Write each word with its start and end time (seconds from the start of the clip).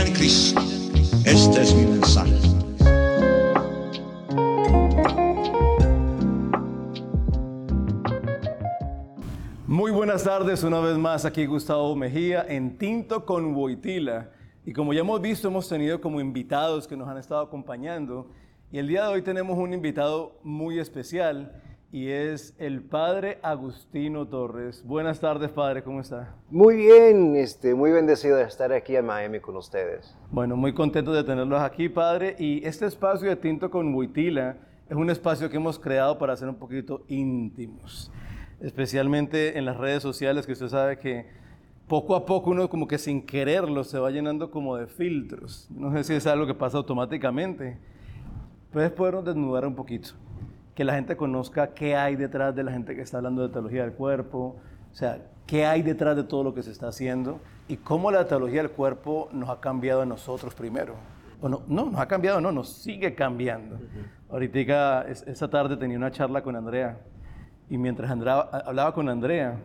en 0.00 0.12
Cristo. 0.12 0.60
Este 1.24 1.62
es 1.62 1.74
mi 1.74 1.84
mensaje. 1.86 2.32
Muy 9.66 9.90
buenas 9.90 10.24
tardes, 10.24 10.62
una 10.62 10.80
vez 10.80 10.96
más 10.96 11.24
aquí 11.24 11.46
Gustavo 11.46 11.94
Mejía 11.96 12.44
en 12.48 12.78
Tinto 12.78 13.24
con 13.24 13.54
Boitila. 13.54 14.30
Y 14.64 14.72
como 14.72 14.92
ya 14.92 15.00
hemos 15.00 15.20
visto, 15.20 15.48
hemos 15.48 15.68
tenido 15.68 16.00
como 16.00 16.20
invitados 16.20 16.86
que 16.86 16.96
nos 16.96 17.08
han 17.08 17.18
estado 17.18 17.40
acompañando. 17.40 18.30
Y 18.70 18.78
el 18.78 18.86
día 18.86 19.04
de 19.04 19.08
hoy 19.08 19.22
tenemos 19.22 19.58
un 19.58 19.72
invitado 19.72 20.38
muy 20.42 20.78
especial 20.78 21.60
y 21.90 22.08
es 22.08 22.54
el 22.58 22.82
padre 22.82 23.38
Agustino 23.42 24.26
Torres. 24.26 24.84
Buenas 24.84 25.20
tardes, 25.20 25.50
padre, 25.50 25.82
¿cómo 25.82 26.00
está? 26.00 26.34
Muy 26.50 26.76
bien, 26.76 27.34
este, 27.36 27.74
muy 27.74 27.90
bendecido 27.90 28.36
de 28.36 28.44
estar 28.44 28.72
aquí 28.72 28.94
en 28.94 29.06
Miami 29.06 29.40
con 29.40 29.56
ustedes. 29.56 30.14
Bueno, 30.30 30.54
muy 30.56 30.74
contento 30.74 31.12
de 31.12 31.24
tenerlos 31.24 31.62
aquí, 31.62 31.88
padre. 31.88 32.36
Y 32.38 32.64
este 32.66 32.84
espacio 32.84 33.28
de 33.28 33.36
Tinto 33.36 33.70
con 33.70 33.92
Buitila 33.92 34.56
es 34.88 34.96
un 34.96 35.08
espacio 35.08 35.48
que 35.48 35.56
hemos 35.56 35.78
creado 35.78 36.18
para 36.18 36.36
ser 36.36 36.48
un 36.48 36.56
poquito 36.56 37.04
íntimos, 37.08 38.12
especialmente 38.60 39.56
en 39.56 39.64
las 39.64 39.78
redes 39.78 40.02
sociales, 40.02 40.44
que 40.44 40.52
usted 40.52 40.68
sabe 40.68 40.98
que 40.98 41.26
poco 41.86 42.14
a 42.14 42.26
poco 42.26 42.50
uno 42.50 42.68
como 42.68 42.86
que 42.86 42.98
sin 42.98 43.24
quererlo 43.24 43.82
se 43.82 43.98
va 43.98 44.10
llenando 44.10 44.50
como 44.50 44.76
de 44.76 44.88
filtros. 44.88 45.68
No 45.70 45.90
sé 45.92 46.04
si 46.04 46.14
es 46.14 46.26
algo 46.26 46.46
que 46.46 46.54
pasa 46.54 46.76
automáticamente. 46.76 47.78
Puedes 48.72 48.90
podernos 48.90 49.24
desnudar 49.24 49.66
un 49.66 49.74
poquito 49.74 50.10
que 50.78 50.84
la 50.84 50.94
gente 50.94 51.16
conozca 51.16 51.74
qué 51.74 51.96
hay 51.96 52.14
detrás 52.14 52.54
de 52.54 52.62
la 52.62 52.70
gente 52.70 52.94
que 52.94 53.02
está 53.02 53.16
hablando 53.16 53.42
de 53.42 53.48
teología 53.48 53.82
del 53.82 53.94
cuerpo, 53.94 54.60
o 54.92 54.94
sea, 54.94 55.18
qué 55.44 55.66
hay 55.66 55.82
detrás 55.82 56.14
de 56.14 56.22
todo 56.22 56.44
lo 56.44 56.54
que 56.54 56.62
se 56.62 56.70
está 56.70 56.86
haciendo 56.86 57.40
y 57.66 57.78
cómo 57.78 58.12
la 58.12 58.28
teología 58.28 58.62
del 58.62 58.70
cuerpo 58.70 59.28
nos 59.32 59.48
ha 59.48 59.58
cambiado 59.58 60.02
a 60.02 60.06
nosotros 60.06 60.54
primero. 60.54 60.94
O 61.40 61.48
no, 61.48 61.62
no, 61.66 61.86
nos 61.86 62.00
ha 62.00 62.06
cambiado, 62.06 62.40
no, 62.40 62.52
nos 62.52 62.68
sigue 62.68 63.12
cambiando. 63.16 63.80
Ahorita, 64.30 65.02
esa 65.08 65.50
tarde 65.50 65.76
tenía 65.76 65.96
una 65.96 66.12
charla 66.12 66.44
con 66.44 66.54
Andrea 66.54 66.96
y 67.68 67.76
mientras 67.76 68.08
hablaba 68.08 68.94
con 68.94 69.08
Andrea, 69.08 69.58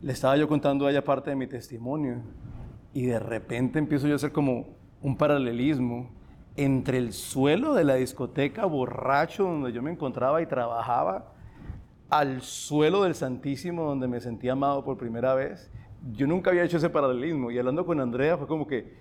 le 0.00 0.12
estaba 0.14 0.38
yo 0.38 0.48
contando 0.48 0.86
a 0.86 0.90
ella 0.90 1.04
parte 1.04 1.28
de 1.28 1.36
mi 1.36 1.46
testimonio 1.46 2.22
y 2.94 3.04
de 3.04 3.18
repente 3.18 3.78
empiezo 3.78 4.06
yo 4.06 4.14
a 4.14 4.16
hacer 4.16 4.32
como 4.32 4.68
un 5.02 5.18
paralelismo 5.18 6.17
entre 6.58 6.98
el 6.98 7.12
suelo 7.12 7.72
de 7.72 7.84
la 7.84 7.94
discoteca 7.94 8.66
borracho 8.66 9.44
donde 9.44 9.72
yo 9.72 9.80
me 9.80 9.92
encontraba 9.92 10.42
y 10.42 10.46
trabajaba 10.46 11.32
al 12.10 12.42
suelo 12.42 13.04
del 13.04 13.14
Santísimo 13.14 13.84
donde 13.84 14.08
me 14.08 14.20
sentía 14.20 14.52
amado 14.52 14.84
por 14.84 14.98
primera 14.98 15.34
vez. 15.34 15.70
Yo 16.12 16.26
nunca 16.26 16.50
había 16.50 16.64
hecho 16.64 16.78
ese 16.78 16.90
paralelismo 16.90 17.52
y 17.52 17.58
hablando 17.58 17.86
con 17.86 18.00
Andrea 18.00 18.36
fue 18.36 18.48
como 18.48 18.66
que, 18.66 18.92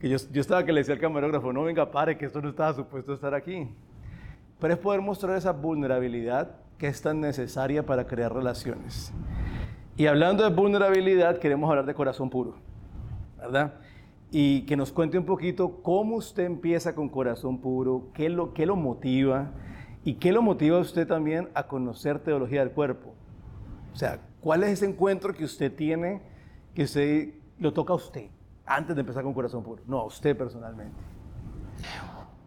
que 0.00 0.08
yo, 0.08 0.16
yo, 0.32 0.40
estaba 0.40 0.64
que 0.64 0.72
le 0.72 0.80
decía 0.80 0.94
al 0.94 1.00
camarógrafo, 1.00 1.52
no 1.52 1.62
venga, 1.62 1.88
pare, 1.88 2.18
que 2.18 2.26
esto 2.26 2.42
no 2.42 2.48
estaba 2.48 2.72
supuesto 2.74 3.14
estar 3.14 3.32
aquí. 3.32 3.68
Pero 4.58 4.74
es 4.74 4.80
poder 4.80 5.00
mostrar 5.00 5.36
esa 5.36 5.52
vulnerabilidad 5.52 6.56
que 6.78 6.88
es 6.88 7.00
tan 7.00 7.20
necesaria 7.20 7.86
para 7.86 8.08
crear 8.08 8.34
relaciones. 8.34 9.12
Y 9.96 10.06
hablando 10.06 10.42
de 10.42 10.50
vulnerabilidad, 10.52 11.38
queremos 11.38 11.70
hablar 11.70 11.86
de 11.86 11.94
corazón 11.94 12.28
puro, 12.28 12.56
¿verdad? 13.36 13.74
Y 14.30 14.62
que 14.66 14.76
nos 14.76 14.92
cuente 14.92 15.18
un 15.18 15.24
poquito 15.24 15.82
cómo 15.82 16.16
usted 16.16 16.44
empieza 16.44 16.94
con 16.94 17.08
corazón 17.08 17.58
puro, 17.58 18.08
qué 18.14 18.28
lo, 18.28 18.52
qué 18.52 18.66
lo 18.66 18.76
motiva 18.76 19.52
y 20.04 20.14
qué 20.14 20.32
lo 20.32 20.42
motiva 20.42 20.76
a 20.76 20.80
usted 20.80 21.06
también 21.06 21.48
a 21.54 21.66
conocer 21.66 22.18
teología 22.18 22.60
del 22.60 22.72
cuerpo. 22.72 23.14
O 23.92 23.96
sea, 23.96 24.20
¿cuál 24.40 24.64
es 24.64 24.70
ese 24.70 24.86
encuentro 24.86 25.34
que 25.34 25.44
usted 25.44 25.74
tiene 25.74 26.20
que 26.74 26.82
usted 26.84 27.34
lo 27.58 27.72
toca 27.72 27.92
a 27.92 27.96
usted 27.96 28.26
antes 28.66 28.94
de 28.94 29.00
empezar 29.00 29.24
con 29.24 29.32
corazón 29.32 29.62
puro? 29.62 29.82
No, 29.86 30.00
a 30.00 30.04
usted 30.04 30.36
personalmente. 30.36 30.94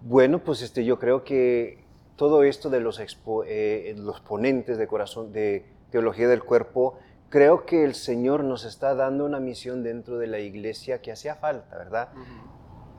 Bueno, 0.02 0.40
pues 0.40 0.62
este, 0.62 0.86
yo 0.86 1.00
creo 1.00 1.24
que 1.24 1.84
todo 2.16 2.44
esto 2.44 2.70
de 2.70 2.80
los, 2.80 3.02
eh, 3.48 3.96
los 3.98 4.22
ponentes 4.22 4.78
de 4.78 4.88
corazón 4.88 5.32
de 5.32 5.66
teología 5.90 6.28
del 6.28 6.44
cuerpo 6.44 7.00
creo 7.32 7.66
que 7.66 7.84
el 7.84 7.96
Señor 7.96 8.44
nos 8.44 8.66
está 8.66 8.94
dando 8.94 9.26
una 9.26 9.40
misión 9.40 9.82
dentro 9.82 10.20
de 10.20 10.28
la 10.28 10.40
iglesia 10.40 11.02
que 11.02 11.12
hacía 11.12 11.36
falta, 11.36 11.78
¿verdad? 11.78 12.10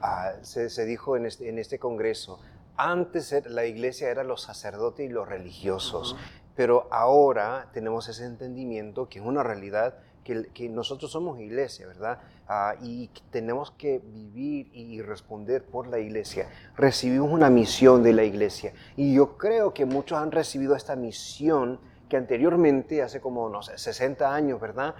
Ah, 0.01 0.33
se, 0.41 0.85
dijo 0.85 1.15
en 1.15 1.27
este, 1.27 1.47
en 1.47 1.59
este 1.59 1.79
congreso, 1.79 2.39
antes 2.75 3.33
la 3.45 3.65
iglesia 3.65 4.09
era 4.09 4.23
los 4.23 4.41
sacerdotes 4.41 5.07
y 5.07 5.13
los 5.13 5.29
religiosos, 5.29 6.17
pero 6.55 6.87
ahora 6.91 7.69
tenemos 7.73 8.09
ese 8.09 8.25
entendimiento 8.25 9.07
que 9.07 9.19
es 9.19 9.25
una 9.25 9.43
realidad 9.43 9.99
que, 10.23 10.47
que 10.53 10.67
nosotros 10.67 11.11
somos 11.11 11.39
iglesia, 11.39 11.85
¿verdad? 11.85 12.19
Ah, 12.47 12.75
y 12.81 13.11
tenemos 13.29 13.71
que 13.71 13.99
vivir 13.99 14.69
y 14.73 15.01
responder 15.01 15.63
por 15.63 15.87
la 15.87 15.99
iglesia. 15.99 16.49
Recibimos 16.75 17.31
una 17.31 17.51
misión 17.51 18.01
de 18.01 18.13
la 18.13 18.23
iglesia 18.23 18.73
y 18.97 19.13
yo 19.13 19.37
creo 19.37 19.75
que 19.75 19.85
muchos 19.85 20.17
han 20.17 20.31
recibido 20.31 20.75
esta 20.75 20.95
misión 20.95 21.79
que 22.13 22.17
anteriormente, 22.17 23.01
hace 23.01 23.19
como, 23.19 23.49
no 23.49 23.63
sé, 23.63 23.75
60 23.75 24.31
años, 24.31 24.61
¿verdad? 24.61 24.93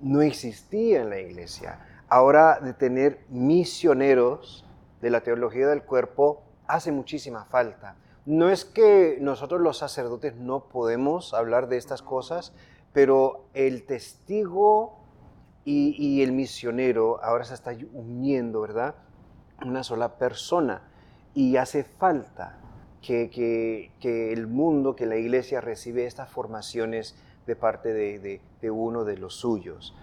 No 0.00 0.22
existía 0.22 1.02
en 1.02 1.10
la 1.10 1.20
iglesia. 1.20 1.78
Ahora 2.08 2.58
de 2.58 2.72
tener 2.72 3.26
misioneros 3.28 4.64
de 5.02 5.10
la 5.10 5.20
teología 5.20 5.68
del 5.68 5.82
cuerpo 5.82 6.42
hace 6.66 6.90
muchísima 6.90 7.44
falta. 7.44 7.96
No 8.24 8.48
es 8.48 8.64
que 8.64 9.18
nosotros 9.20 9.60
los 9.60 9.76
sacerdotes 9.76 10.36
no 10.36 10.70
podemos 10.70 11.34
hablar 11.34 11.68
de 11.68 11.76
estas 11.76 12.00
cosas, 12.00 12.54
pero 12.94 13.44
el 13.52 13.84
testigo 13.84 15.00
y, 15.66 15.96
y 15.98 16.22
el 16.22 16.32
misionero 16.32 17.22
ahora 17.22 17.44
se 17.44 17.52
está 17.52 17.76
uniendo, 17.92 18.62
¿verdad? 18.62 18.94
Una 19.66 19.82
sola 19.82 20.16
persona. 20.16 20.80
Y 21.34 21.58
hace 21.58 21.84
falta 21.84 22.58
que, 23.02 23.90
el 24.02 24.46
mundo, 24.46 24.96
que 24.96 25.06
la 25.06 25.16
iglesia 25.16 25.60
recibe 25.60 26.06
estas 26.06 26.30
formaciones 26.30 27.16
de 27.46 27.56
parte 27.56 27.92
de, 27.92 28.70
uno 28.70 29.04
de 29.04 29.16
los 29.16 29.34
suyos. 29.34 29.94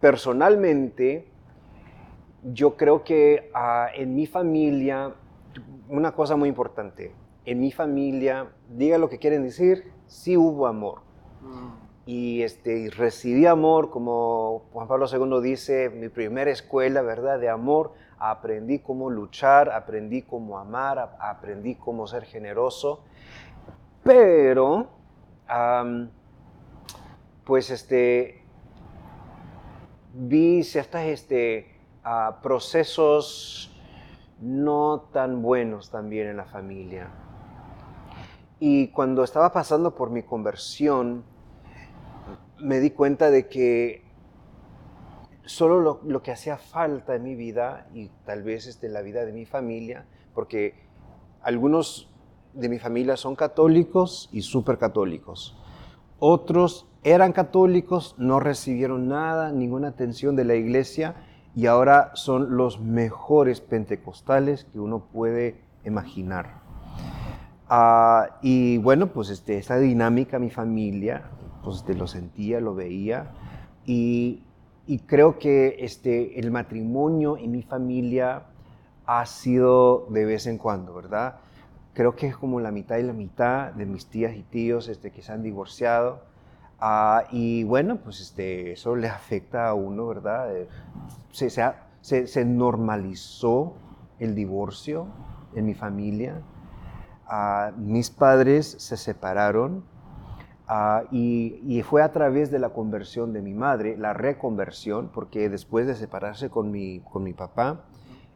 personalmente, 0.00 1.26
yo 2.42 2.76
creo 2.76 3.04
que 3.04 3.50
ah, 3.54 3.88
en 3.94 4.14
mi 4.14 4.26
familia, 4.26 5.14
una 5.88 6.12
cosa 6.12 6.36
muy 6.36 6.48
importante, 6.48 7.12
en 7.44 7.60
mi 7.60 7.70
familia, 7.70 8.48
diga 8.68 8.96
lo 8.98 9.08
que 9.08 9.18
quieren 9.18 9.42
decir, 9.42 9.92
sí 10.06 10.36
hubo 10.36 10.66
amor. 10.66 11.00
Mm. 11.42 11.90
Y, 12.06 12.42
este, 12.42 12.90
recibí 12.90 13.46
amor, 13.46 13.90
como 13.90 14.62
Juan 14.72 14.88
Pablo 14.88 15.06
II 15.06 15.42
dice, 15.42 15.90
mi 15.90 16.08
primera 16.08 16.50
escuela, 16.50 17.02
¿verdad?, 17.02 17.38
de 17.38 17.48
amor 17.48 17.92
aprendí 18.20 18.80
cómo 18.80 19.08
luchar, 19.08 19.70
aprendí 19.70 20.22
cómo 20.22 20.58
amar, 20.58 21.16
aprendí 21.18 21.74
cómo 21.74 22.06
ser 22.06 22.24
generoso, 22.24 23.02
pero, 24.04 24.88
pues, 27.44 27.70
este, 27.70 28.44
vi 30.12 30.62
ciertos 30.62 31.00
este, 31.00 31.80
procesos 32.42 33.74
no 34.40 35.08
tan 35.12 35.42
buenos 35.42 35.90
también 35.90 36.28
en 36.28 36.36
la 36.36 36.44
familia. 36.44 37.08
Y 38.58 38.88
cuando 38.88 39.24
estaba 39.24 39.52
pasando 39.52 39.94
por 39.94 40.10
mi 40.10 40.22
conversión, 40.22 41.24
me 42.58 42.80
di 42.80 42.90
cuenta 42.90 43.30
de 43.30 43.48
que 43.48 44.09
solo 45.44 46.00
lo, 46.04 46.22
que 46.22 46.32
hacía 46.32 46.56
falta 46.56 47.14
en 47.14 47.22
mi 47.22 47.34
vida 47.34 47.88
y 47.94 48.10
tal 48.24 48.42
vez 48.42 48.64
en 48.64 48.70
este, 48.70 48.88
la 48.88 49.02
vida 49.02 49.24
de 49.24 49.32
mi 49.32 49.46
familia, 49.46 50.06
porque 50.34 50.74
algunos 51.42 52.08
de 52.54 52.68
mi 52.68 52.78
familia 52.78 53.16
son 53.16 53.36
católicos 53.36 54.28
y 54.32 54.42
súper 54.42 54.78
católicos. 54.78 55.56
Otros 56.18 56.86
eran 57.02 57.32
católicos, 57.32 58.14
no 58.18 58.40
recibieron 58.40 59.08
nada, 59.08 59.52
ninguna 59.52 59.88
atención 59.88 60.36
de 60.36 60.44
la 60.44 60.54
iglesia 60.54 61.14
y 61.54 61.66
ahora 61.66 62.12
son 62.14 62.56
los 62.56 62.80
mejores 62.80 63.60
pentecostales 63.60 64.64
que 64.64 64.78
uno 64.78 65.06
puede 65.12 65.62
imaginar. 65.84 66.60
Ah, 67.68 68.38
y 68.42 68.78
bueno, 68.78 69.12
pues 69.12 69.30
este, 69.30 69.56
esta 69.56 69.78
dinámica, 69.78 70.38
mi 70.38 70.50
familia, 70.50 71.30
pues 71.62 71.76
este, 71.76 71.94
lo 71.94 72.06
sentía, 72.06 72.60
lo 72.60 72.74
veía 72.74 73.30
y 73.86 74.44
y 74.90 74.98
creo 74.98 75.38
que 75.38 75.76
este, 75.78 76.40
el 76.40 76.50
matrimonio 76.50 77.36
y 77.36 77.46
mi 77.46 77.62
familia 77.62 78.42
ha 79.06 79.24
sido 79.24 80.08
de 80.10 80.24
vez 80.24 80.48
en 80.48 80.58
cuando, 80.58 80.92
¿verdad? 80.94 81.36
Creo 81.94 82.16
que 82.16 82.26
es 82.26 82.36
como 82.36 82.58
la 82.58 82.72
mitad 82.72 82.96
y 82.96 83.04
la 83.04 83.12
mitad 83.12 83.72
de 83.72 83.86
mis 83.86 84.06
tías 84.06 84.34
y 84.34 84.42
tíos 84.42 84.88
este, 84.88 85.12
que 85.12 85.22
se 85.22 85.30
han 85.30 85.44
divorciado. 85.44 86.24
Ah, 86.80 87.22
y 87.30 87.62
bueno, 87.62 87.98
pues 87.98 88.20
este, 88.20 88.72
eso 88.72 88.96
le 88.96 89.06
afecta 89.06 89.68
a 89.68 89.74
uno, 89.74 90.08
¿verdad? 90.08 90.56
Eh, 90.56 90.66
se, 91.30 91.50
se, 91.50 92.26
se, 92.26 92.44
normalizó 92.44 93.74
el 94.18 94.34
divorcio 94.34 95.06
en 95.54 95.66
mi 95.66 95.74
familia. 95.74 96.42
Ah, 97.28 97.70
mis 97.76 98.10
padres 98.10 98.66
se 98.66 98.96
separaron 98.96 99.84
Ah, 100.72 101.02
y, 101.10 101.60
y 101.66 101.82
fue 101.82 102.00
a 102.00 102.12
través 102.12 102.52
de 102.52 102.60
la 102.60 102.68
conversión 102.68 103.32
de 103.32 103.42
mi 103.42 103.54
madre, 103.54 103.96
la 103.96 104.12
reconversión, 104.12 105.10
porque 105.12 105.48
después 105.48 105.84
de 105.88 105.96
separarse 105.96 106.48
con 106.48 106.70
mi, 106.70 107.00
con 107.00 107.24
mi 107.24 107.32
papá, 107.32 107.80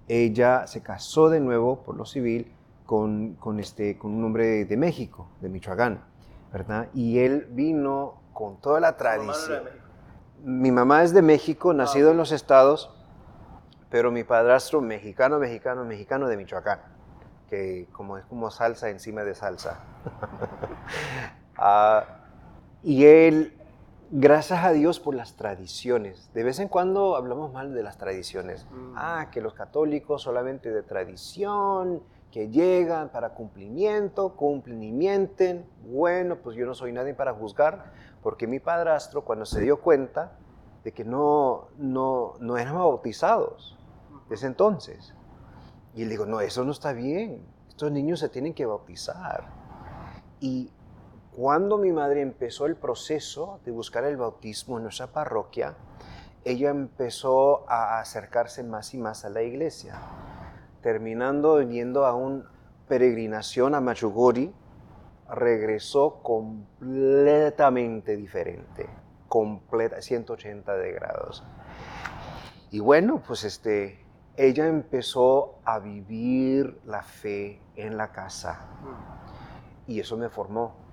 ella 0.09 0.67
se 0.67 0.83
casó 0.83 1.29
de 1.29 1.39
nuevo 1.39 1.85
por 1.85 1.97
lo 1.97 2.05
civil 2.05 2.53
con, 2.87 3.35
con, 3.35 3.61
este, 3.61 3.97
con 3.99 4.11
un 4.11 4.25
hombre 4.25 4.65
de 4.65 4.77
México, 4.77 5.29
de 5.41 5.49
Michoacán, 5.49 6.03
¿verdad? 6.53 6.89
Y 6.93 7.21
él 7.21 7.47
vino 7.51 8.15
con 8.33 8.61
toda 8.61 8.81
la 8.81 8.97
tradición. 8.97 9.63
Mi 10.43 10.73
mamá 10.73 11.05
es 11.05 11.15
de 11.15 11.23
México, 11.23 11.73
nacido 11.73 12.11
en 12.11 12.17
los 12.17 12.33
estados, 12.33 12.93
pero 13.91 14.11
mi 14.11 14.25
padrastro 14.25 14.81
mexicano, 14.81 15.39
mexicano, 15.39 15.85
mexicano 15.85 16.27
de 16.27 16.37
Michoacán, 16.37 16.81
que 17.49 17.87
como 17.93 18.19
es 18.19 18.25
como 18.25 18.51
salsa 18.51 18.91
encima 18.91 19.23
de 19.23 19.37
salsa. 19.37 19.79
Ah, 21.57 22.24
y 22.85 23.07
él, 23.07 23.55
gracias 24.11 24.63
a 24.63 24.73
Dios 24.73 25.01
por 25.01 25.15
las 25.15 25.37
tradiciones, 25.37 26.31
de 26.35 26.45
vez 26.45 26.59
en 26.59 26.69
cuando 26.69 27.17
hablamos 27.17 27.53
mal 27.53 27.73
de 27.73 27.83
las 27.83 27.97
tradiciones. 27.97 28.67
Ah, 28.95 29.29
que 29.33 29.41
los 29.41 29.55
católicos 29.55 30.23
solamente 30.23 30.71
de 30.71 30.83
tradición, 30.83 32.03
que 32.31 32.51
llegan 32.51 33.09
para 33.09 33.31
cumplimiento, 33.31 34.37
cumplen 34.37 34.83
y 34.83 34.93
mienten. 34.93 35.65
Bueno, 35.87 36.37
pues 36.37 36.57
yo 36.57 36.67
no 36.67 36.75
soy 36.75 36.93
nadie 36.93 37.15
para 37.15 37.33
juzgar, 37.33 37.93
porque 38.23 38.47
mi 38.47 38.61
padrastro 38.61 39.25
cuando 39.25 39.47
se 39.47 39.63
dio 39.63 39.81
cuenta 39.81 40.33
de 40.85 40.93
que 40.93 41.05
no, 41.05 41.69
no, 41.79 42.35
no 42.41 42.59
eran 42.59 42.75
bautizados 42.75 43.79
desde 44.29 44.47
entonces, 44.47 45.15
y 45.95 46.03
él 46.03 46.11
dijo, 46.11 46.27
no, 46.27 46.41
eso 46.41 46.65
no 46.65 46.73
está 46.73 46.93
bien, 46.93 47.47
estos 47.69 47.91
niños 47.91 48.21
se 48.21 48.29
tienen 48.29 48.53
que 48.53 48.67
bautizar. 48.67 49.47
Y 50.41 50.71
cuando 51.37 51.79
mi 51.79 51.93
madre 51.93 52.21
empezó 52.21 52.67
el 52.67 52.77
proceso 52.77 53.61
de 53.65 53.71
buscar 53.71 54.05
el 54.05 54.17
bautismo 54.17 54.77
en 54.77 54.85
nuestra 54.85 55.09
parroquia, 55.09 55.75
ella 56.45 56.71
empezó 56.71 57.69
a 57.71 58.01
acercarse 58.01 58.63
más 58.63 58.95
y 58.95 58.99
más 58.99 59.25
a 59.25 59.31
la 59.31 59.43
iglesia 59.43 59.99
terminando 60.85 61.63
yendo 61.63 62.05
a 62.05 62.15
una 62.15 62.45
peregrinación 62.87 63.75
a 63.75 63.81
Machugori, 63.81 64.53
regresó 65.31 66.21
completamente 66.23 68.19
diferente, 68.19 68.91
completa, 69.27 70.03
180 70.03 70.77
de 70.77 70.93
grados. 70.93 71.43
Y 72.71 72.81
bueno, 72.81 73.23
pues 73.27 73.45
este, 73.45 74.05
ella 74.37 74.67
empezó 74.67 75.55
a 75.65 75.79
vivir 75.79 76.79
la 76.85 77.03
fe 77.03 77.63
en 77.77 77.97
la 77.97 78.13
casa 78.13 78.67
y 79.87 80.01
eso 80.01 80.19
me 80.19 80.29
formó. 80.29 80.84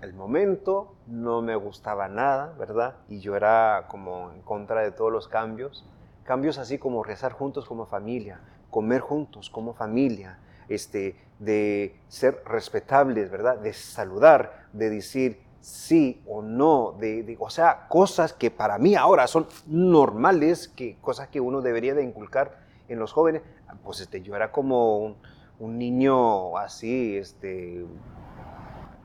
El 0.00 0.14
momento 0.14 0.94
no 1.06 1.42
me 1.42 1.54
gustaba 1.56 2.08
nada, 2.08 2.54
¿verdad? 2.58 2.96
Y 3.08 3.20
yo 3.20 3.36
era 3.36 3.86
como 3.88 4.30
en 4.30 4.40
contra 4.40 4.80
de 4.80 4.92
todos 4.92 5.12
los 5.12 5.28
cambios. 5.28 5.84
Cambios 6.24 6.56
así 6.56 6.78
como 6.78 7.02
rezar 7.02 7.32
juntos 7.32 7.66
como 7.66 7.84
familia, 7.84 8.40
comer 8.70 9.02
juntos 9.02 9.50
como 9.50 9.74
familia, 9.74 10.38
este, 10.68 11.16
de 11.38 12.00
ser 12.08 12.42
respetables, 12.46 13.30
¿verdad? 13.30 13.58
De 13.58 13.74
saludar, 13.74 14.68
de 14.72 14.88
decir 14.88 15.42
sí 15.60 16.22
o 16.26 16.40
no, 16.40 16.96
de, 16.98 17.36
o 17.38 17.50
sea, 17.50 17.86
cosas 17.88 18.32
que 18.32 18.50
para 18.50 18.78
mí 18.78 18.94
ahora 18.94 19.26
son 19.26 19.46
normales, 19.66 20.68
que, 20.68 20.96
cosas 21.02 21.28
que 21.28 21.40
uno 21.40 21.60
debería 21.60 21.94
de 21.94 22.04
inculcar 22.04 22.58
en 22.88 22.98
los 22.98 23.12
jóvenes. 23.12 23.42
Pues 23.84 24.00
este, 24.00 24.22
yo 24.22 24.34
era 24.34 24.50
como 24.50 24.98
un, 24.98 25.16
un 25.58 25.78
niño 25.78 26.56
así, 26.56 27.18
este, 27.18 27.84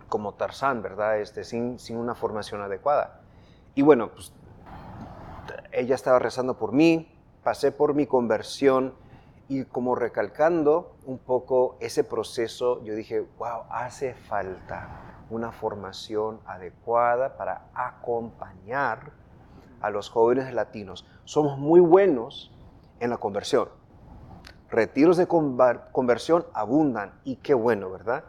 como 0.10 0.34
Tarzán, 0.34 0.82
¿verdad? 0.82 1.20
Este, 1.20 1.44
sin, 1.44 1.80
sin 1.80 1.98
una 1.98 2.16
formación 2.16 2.62
adecuada. 2.62 3.22
Y 3.74 3.82
bueno, 3.82 4.10
pues 4.12 4.34
ella 5.72 5.96
estaba 5.96 6.20
rezando 6.20 6.58
por 6.58 6.72
mí, 6.72 7.12
pasé 7.44 7.72
por 7.72 7.94
mi 7.94 8.08
conversión, 8.08 8.94
y 9.48 9.66
como 9.66 9.96
recalcando 9.96 10.96
un 11.06 11.20
poco 11.20 11.78
ese 11.80 12.04
proceso, 12.04 12.84
yo 12.84 12.96
dije, 12.96 13.26
wow, 13.38 13.64
hace 13.70 14.16
falta 14.16 14.90
una 15.30 15.52
formación 15.52 16.40
adecuada 16.46 17.38
para 17.38 17.68
acompañar 17.74 19.12
a 19.82 19.90
los 19.90 20.10
jóvenes 20.10 20.52
latinos. 20.54 21.06
Somos 21.26 21.60
muy 21.60 21.80
buenos 21.80 22.52
en 23.00 23.12
la 23.12 23.18
conversión. 23.18 23.70
Retiros 24.70 25.18
de 25.18 25.28
conversión 25.28 26.46
abundan 26.54 27.14
y 27.24 27.36
qué 27.38 27.54
bueno, 27.54 27.92
¿verdad? 27.92 28.24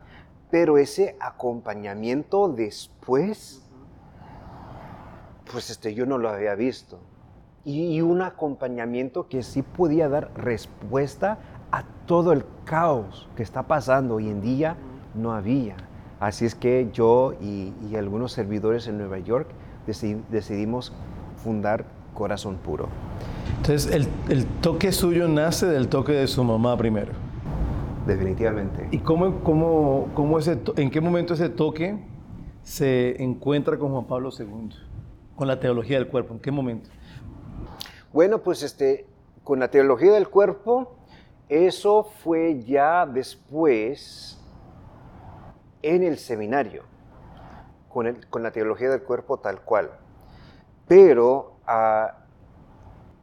Pero 0.56 0.78
ese 0.78 1.16
acompañamiento 1.20 2.48
después, 2.48 3.62
pues 5.52 5.68
este, 5.68 5.92
yo 5.92 6.06
no 6.06 6.16
lo 6.16 6.30
había 6.30 6.54
visto 6.54 6.98
y 7.62 8.00
un 8.00 8.22
acompañamiento 8.22 9.28
que 9.28 9.42
sí 9.42 9.60
podía 9.60 10.08
dar 10.08 10.30
respuesta 10.34 11.36
a 11.70 11.84
todo 12.06 12.32
el 12.32 12.46
caos 12.64 13.28
que 13.36 13.42
está 13.42 13.64
pasando 13.64 14.14
hoy 14.14 14.30
en 14.30 14.40
día, 14.40 14.78
no 15.14 15.32
había. 15.34 15.76
Así 16.20 16.46
es 16.46 16.54
que 16.54 16.88
yo 16.90 17.34
y, 17.38 17.94
algunos 17.94 18.32
servidores 18.32 18.86
en 18.86 18.96
Nueva 18.96 19.18
York 19.18 19.48
decidimos 20.30 20.94
fundar 21.36 21.84
Corazón 22.14 22.56
Puro. 22.56 22.88
Entonces, 23.58 23.92
el, 23.92 24.08
el, 24.30 24.46
toque 24.62 24.90
suyo 24.90 25.28
nace 25.28 25.66
del 25.66 25.88
toque 25.88 26.12
de 26.12 26.26
su 26.26 26.42
mamá 26.44 26.78
primero. 26.78 27.25
Definitivamente. 28.06 28.88
¿Y 28.92 28.98
cómo, 28.98 29.42
cómo, 29.42 30.08
cómo 30.14 30.38
ese, 30.38 30.58
en 30.76 30.90
qué 30.90 31.00
momento 31.00 31.34
ese 31.34 31.48
toque 31.48 31.98
se 32.62 33.20
encuentra 33.22 33.76
con 33.78 33.90
Juan 33.90 34.06
Pablo 34.06 34.30
II? 34.36 34.70
Con 35.34 35.48
la 35.48 35.58
teología 35.60 35.98
del 35.98 36.08
cuerpo, 36.08 36.34
¿en 36.34 36.40
qué 36.40 36.50
momento? 36.50 36.88
Bueno, 38.12 38.38
pues 38.38 38.62
este, 38.62 39.06
con 39.42 39.58
la 39.58 39.70
teología 39.70 40.12
del 40.12 40.28
cuerpo, 40.28 40.96
eso 41.48 42.04
fue 42.04 42.62
ya 42.62 43.06
después 43.06 44.40
en 45.82 46.02
el 46.02 46.16
seminario, 46.16 46.84
con, 47.88 48.06
el, 48.06 48.26
con 48.28 48.42
la 48.42 48.52
teología 48.52 48.88
del 48.88 49.02
cuerpo 49.02 49.38
tal 49.38 49.60
cual. 49.60 49.90
Pero 50.88 51.58
ah, 51.66 52.25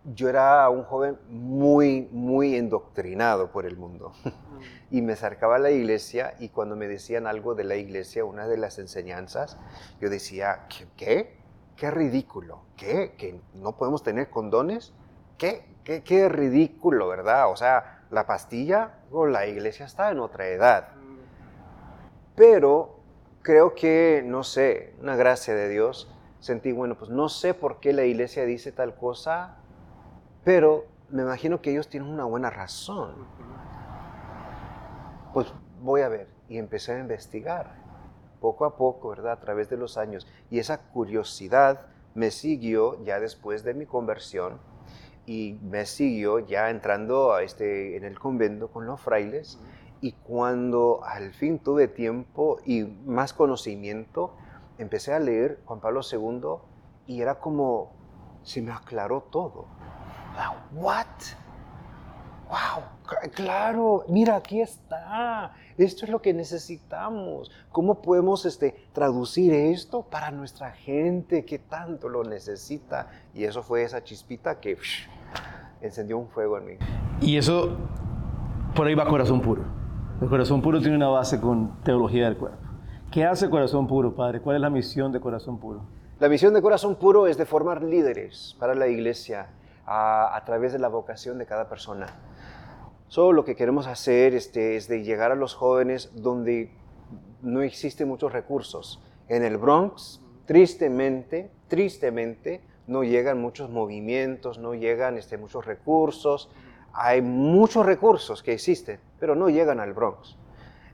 yo 0.05 0.29
era 0.29 0.69
un 0.69 0.83
joven 0.83 1.17
muy, 1.29 2.09
muy 2.11 2.55
endoctrinado 2.55 3.51
por 3.51 3.65
el 3.65 3.77
mundo. 3.77 4.13
y 4.91 5.01
me 5.01 5.13
acercaba 5.13 5.55
a 5.55 5.59
la 5.59 5.71
iglesia 5.71 6.35
y 6.39 6.49
cuando 6.49 6.75
me 6.75 6.87
decían 6.87 7.27
algo 7.27 7.55
de 7.55 7.63
la 7.63 7.75
iglesia, 7.75 8.25
una 8.25 8.47
de 8.47 8.57
las 8.57 8.79
enseñanzas, 8.79 9.57
yo 10.01 10.09
decía, 10.09 10.67
¿qué? 10.97 11.37
qué 11.75 11.91
ridículo, 11.91 12.61
¿qué? 12.77 13.13
¿Que 13.17 13.39
no 13.55 13.75
podemos 13.77 14.03
tener 14.03 14.29
condones? 14.29 14.93
¿Qué? 15.37 15.65
¿Qué, 15.83 16.03
qué 16.03 16.29
ridículo, 16.29 17.07
verdad? 17.07 17.49
O 17.51 17.55
sea, 17.55 18.03
la 18.09 18.25
pastilla 18.25 18.99
o 19.11 19.25
la 19.25 19.47
iglesia 19.47 19.85
está 19.85 20.11
en 20.11 20.19
otra 20.19 20.47
edad. 20.47 20.89
Pero 22.35 22.99
creo 23.41 23.75
que, 23.75 24.23
no 24.25 24.43
sé, 24.43 24.93
una 25.01 25.15
gracia 25.15 25.55
de 25.55 25.69
Dios, 25.69 26.09
sentí, 26.39 26.71
bueno, 26.71 26.97
pues 26.97 27.09
no 27.09 27.29
sé 27.29 27.53
por 27.53 27.79
qué 27.79 27.93
la 27.93 28.05
iglesia 28.05 28.45
dice 28.45 28.71
tal 28.71 28.95
cosa, 28.95 29.57
pero 30.43 30.85
me 31.09 31.23
imagino 31.23 31.61
que 31.61 31.71
ellos 31.71 31.87
tienen 31.87 32.09
una 32.09 32.25
buena 32.25 32.49
razón. 32.49 33.13
Pues 35.33 35.47
voy 35.81 36.01
a 36.01 36.09
ver 36.09 36.27
y 36.49 36.57
empecé 36.57 36.93
a 36.93 36.99
investigar 36.99 37.75
poco 38.39 38.65
a 38.65 38.75
poco, 38.75 39.09
¿verdad? 39.09 39.33
A 39.33 39.39
través 39.39 39.69
de 39.69 39.77
los 39.77 39.97
años. 39.97 40.27
Y 40.49 40.59
esa 40.59 40.77
curiosidad 40.77 41.87
me 42.13 42.29
siguió 42.29 43.03
ya 43.03 43.19
después 43.19 43.63
de 43.63 43.73
mi 43.73 43.85
conversión 43.85 44.59
y 45.25 45.57
me 45.63 45.85
siguió 45.85 46.39
ya 46.39 46.69
entrando 46.69 47.33
a 47.33 47.43
este, 47.43 47.95
en 47.95 48.03
el 48.03 48.19
convento 48.19 48.69
con 48.69 48.85
los 48.85 48.99
frailes. 48.99 49.59
Y 50.01 50.11
cuando 50.11 51.01
al 51.05 51.31
fin 51.33 51.59
tuve 51.59 51.87
tiempo 51.87 52.59
y 52.65 52.83
más 52.83 53.33
conocimiento, 53.33 54.35
empecé 54.77 55.13
a 55.13 55.19
leer 55.19 55.59
Juan 55.65 55.79
Pablo 55.79 56.01
II 56.11 56.57
y 57.07 57.21
era 57.21 57.39
como, 57.39 57.93
se 58.43 58.61
me 58.61 58.73
aclaró 58.73 59.21
todo. 59.21 59.67
¿What? 60.73 61.05
¡Wow! 62.49 62.83
Claro, 63.33 64.03
mira, 64.07 64.35
aquí 64.35 64.61
está. 64.61 65.53
Esto 65.77 66.05
es 66.05 66.11
lo 66.11 66.21
que 66.21 66.33
necesitamos. 66.33 67.51
¿Cómo 67.71 68.01
podemos 68.01 68.45
este, 68.45 68.75
traducir 68.93 69.53
esto 69.53 70.01
para 70.03 70.31
nuestra 70.31 70.71
gente 70.71 71.45
que 71.45 71.59
tanto 71.59 72.09
lo 72.09 72.23
necesita? 72.23 73.09
Y 73.33 73.43
eso 73.43 73.63
fue 73.63 73.83
esa 73.83 74.03
chispita 74.03 74.59
que 74.59 74.77
encendió 75.81 76.17
un 76.17 76.27
fuego 76.29 76.57
en 76.57 76.65
mí. 76.65 76.73
Y 77.21 77.37
eso, 77.37 77.77
por 78.75 78.87
ahí 78.87 78.95
va 78.95 79.05
Corazón 79.05 79.41
Puro. 79.41 79.63
El 80.21 80.29
Corazón 80.29 80.61
Puro 80.61 80.79
tiene 80.79 80.95
una 80.95 81.09
base 81.09 81.39
con 81.39 81.81
teología 81.83 82.25
del 82.25 82.37
cuerpo. 82.37 82.57
¿Qué 83.11 83.25
hace 83.25 83.49
Corazón 83.49 83.87
Puro, 83.87 84.15
Padre? 84.15 84.41
¿Cuál 84.41 84.55
es 84.55 84.61
la 84.61 84.69
misión 84.69 85.11
de 85.11 85.19
Corazón 85.19 85.59
Puro? 85.59 85.81
La 86.19 86.29
misión 86.29 86.53
de 86.53 86.61
Corazón 86.61 86.95
Puro 86.95 87.27
es 87.27 87.37
de 87.37 87.45
formar 87.45 87.83
líderes 87.83 88.55
para 88.59 88.73
la 88.73 88.87
iglesia 88.87 89.49
a, 89.85 90.41
través 90.45 90.73
de 90.73 90.79
la 90.79 90.87
vocación 90.87 91.37
de 91.37 91.45
cada 91.45 91.69
persona. 91.69 92.07
Solo 93.07 93.33
lo 93.33 93.45
que 93.45 93.55
queremos 93.55 93.87
hacer 93.87 94.33
este, 94.33 94.75
es 94.75 94.87
de 94.87 95.03
llegar 95.03 95.31
a 95.31 95.35
los 95.35 95.53
jóvenes 95.53 96.11
donde 96.15 96.71
no 97.41 97.61
existen 97.61 98.07
muchos 98.07 98.31
recursos. 98.31 99.01
En 99.27 99.43
el 99.43 99.57
Bronx, 99.57 100.21
tristemente, 100.45 101.51
tristemente, 101.67 102.61
no 102.87 103.03
llegan 103.03 103.39
muchos 103.39 103.69
movimientos, 103.69 104.57
no 104.57 104.73
llegan 104.73 105.17
este, 105.17 105.37
muchos 105.37 105.65
recursos. 105.65 106.49
Hay 106.93 107.21
muchos 107.21 107.85
recursos 107.85 108.43
que 108.43 108.53
existen, 108.53 108.99
pero 109.19 109.35
no 109.35 109.49
llegan 109.49 109.79
al 109.79 109.93
Bronx. 109.93 110.37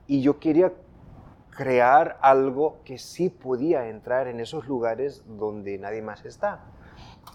Y 0.07 0.21
yo 0.21 0.39
quería 0.39 0.73
crear 1.51 2.17
algo 2.21 2.79
que 2.85 2.97
sí 2.97 3.29
podía 3.29 3.89
entrar 3.89 4.27
en 4.27 4.39
esos 4.39 4.67
lugares 4.67 5.23
donde 5.27 5.77
nadie 5.77 6.01
más 6.01 6.25
está. 6.25 6.63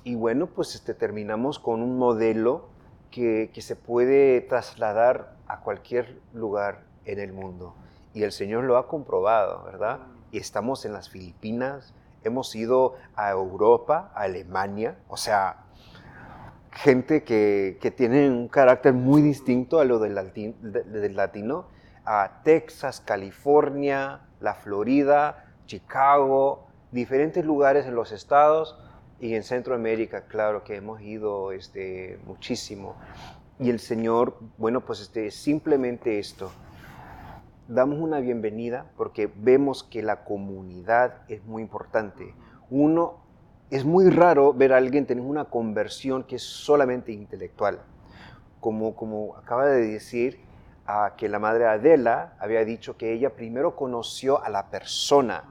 Y 0.03 0.15
bueno, 0.17 0.47
pues 0.47 0.75
este, 0.75 0.95
terminamos 0.95 1.59
con 1.59 1.81
un 1.83 1.97
modelo 1.99 2.67
que, 3.11 3.51
que 3.55 3.63
se 3.63 3.77
puede 3.77 4.41
trasladar 4.41 5.35
a 5.47 5.61
cualquier 5.61 6.19
lugar 6.33 6.81
en 7.05 7.21
el 7.21 7.33
mundo. 7.33 7.75
Y 8.13 8.23
el 8.23 8.33
Señor 8.33 8.65
lo 8.65 8.77
ha 8.77 8.89
comprobado, 8.89 9.63
¿verdad? 9.65 10.01
Y 10.33 10.39
estamos 10.39 10.85
en 10.85 10.93
las 10.93 11.09
Filipinas, 11.09 11.95
hemos 12.25 12.55
ido 12.55 12.95
a 13.17 13.31
Europa, 13.31 14.11
a 14.15 14.23
Alemania, 14.23 14.97
o 15.09 15.17
sea, 15.17 15.59
gente 16.73 17.23
que, 17.23 17.79
que 17.81 17.91
tiene 17.91 18.29
un 18.29 18.49
carácter 18.49 18.93
muy 18.93 19.23
distinto 19.23 19.79
a 19.79 19.85
lo 19.85 19.99
del, 19.99 20.15
latin- 20.17 20.57
de- 20.61 20.83
del 20.83 21.15
latino, 21.17 21.67
a 22.05 22.41
Texas, 22.43 23.01
California, 23.01 24.21
la 24.41 24.55
Florida, 24.55 25.45
Chicago, 25.67 26.67
diferentes 26.91 27.45
lugares 27.45 27.87
en 27.87 27.95
los 27.95 28.13
estados 28.13 28.79
y 29.21 29.35
en 29.35 29.43
Centroamérica, 29.43 30.23
claro 30.23 30.65
que 30.65 30.77
hemos 30.77 31.01
ido 31.01 31.53
este, 31.53 32.19
muchísimo. 32.27 32.97
Y 33.59 33.71
el 33.71 33.79
Señor, 33.79 34.37
bueno, 34.59 34.81
pues 34.81 35.01
este, 35.01 35.31
simplemente 35.31 36.19
esto, 36.19 36.51
damos 37.69 37.99
una 37.99 38.21
bienvenida 38.21 38.91
porque 38.97 39.31
vemos 39.35 39.85
que 39.85 40.03
la 40.03 40.25
comunidad 40.25 41.23
es 41.29 41.45
muy 41.45 41.63
importante. 41.63 42.35
Uno, 42.71 43.21
es 43.71 43.85
muy 43.85 44.11
raro 44.11 44.53
ver 44.53 44.73
a 44.73 44.77
alguien 44.77 45.07
tener 45.07 45.25
una 45.25 45.47
conversión 45.47 46.25
que 46.25 46.37
es 46.37 46.43
solamente 46.43 47.13
intelectual. 47.13 47.81
Como, 48.61 48.95
como 48.97 49.37
acaba 49.37 49.67
de 49.67 49.87
decir, 49.87 50.41
que 51.17 51.29
la 51.29 51.39
madre 51.39 51.67
Adela 51.67 52.35
había 52.39 52.65
dicho 52.65 52.97
que 52.97 53.13
ella 53.13 53.31
primero 53.31 53.75
conoció 53.75 54.43
a 54.43 54.51
la 54.51 54.71
persona 54.71 55.45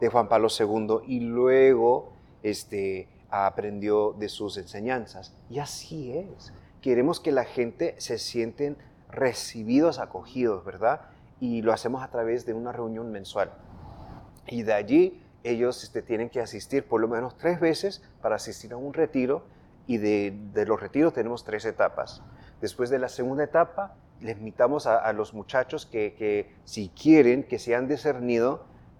de 0.00 0.08
Juan 0.08 0.28
Pablo 0.28 0.48
II 0.48 0.98
y 1.06 1.20
luego 1.20 2.13
este, 2.44 3.08
aprendió 3.30 4.12
de 4.12 4.28
sus 4.28 4.56
enseñanzas. 4.56 5.34
Y 5.50 5.58
así 5.58 6.12
es. 6.16 6.52
Queremos 6.80 7.18
que 7.18 7.32
la 7.32 7.44
gente 7.44 7.96
se 7.98 8.18
sienten 8.18 8.76
recibidos, 9.10 9.98
acogidos, 9.98 10.64
¿verdad? 10.64 11.00
Y 11.40 11.62
lo 11.62 11.72
hacemos 11.72 12.04
a 12.04 12.10
través 12.10 12.46
de 12.46 12.52
una 12.52 12.70
reunión 12.70 13.10
mensual. 13.10 13.52
Y 14.46 14.62
de 14.62 14.74
allí 14.74 15.22
ellos 15.42 15.82
este, 15.82 16.02
tienen 16.02 16.30
que 16.30 16.40
asistir 16.40 16.86
por 16.86 17.00
lo 17.00 17.08
menos 17.08 17.36
tres 17.36 17.58
veces 17.58 18.02
para 18.22 18.36
asistir 18.36 18.72
a 18.72 18.76
un 18.76 18.92
retiro 18.92 19.44
y 19.86 19.98
de, 19.98 20.64
los 20.66 20.80
retiros 20.80 21.12
tenemos 21.12 21.44
tres 21.44 21.64
etapas. 21.64 22.22
Después 22.60 22.88
de 22.90 22.98
la 22.98 23.08
segunda 23.08 23.44
etapa, 23.44 23.96
les 24.20 24.38
invitamos 24.38 24.86
a, 24.86 25.12
los 25.12 25.34
muchachos 25.34 25.84
que, 25.84 26.54
si 26.64 26.88
quieren, 26.88 27.44
que 27.44 27.58
se 27.58 27.74
han 27.74 27.88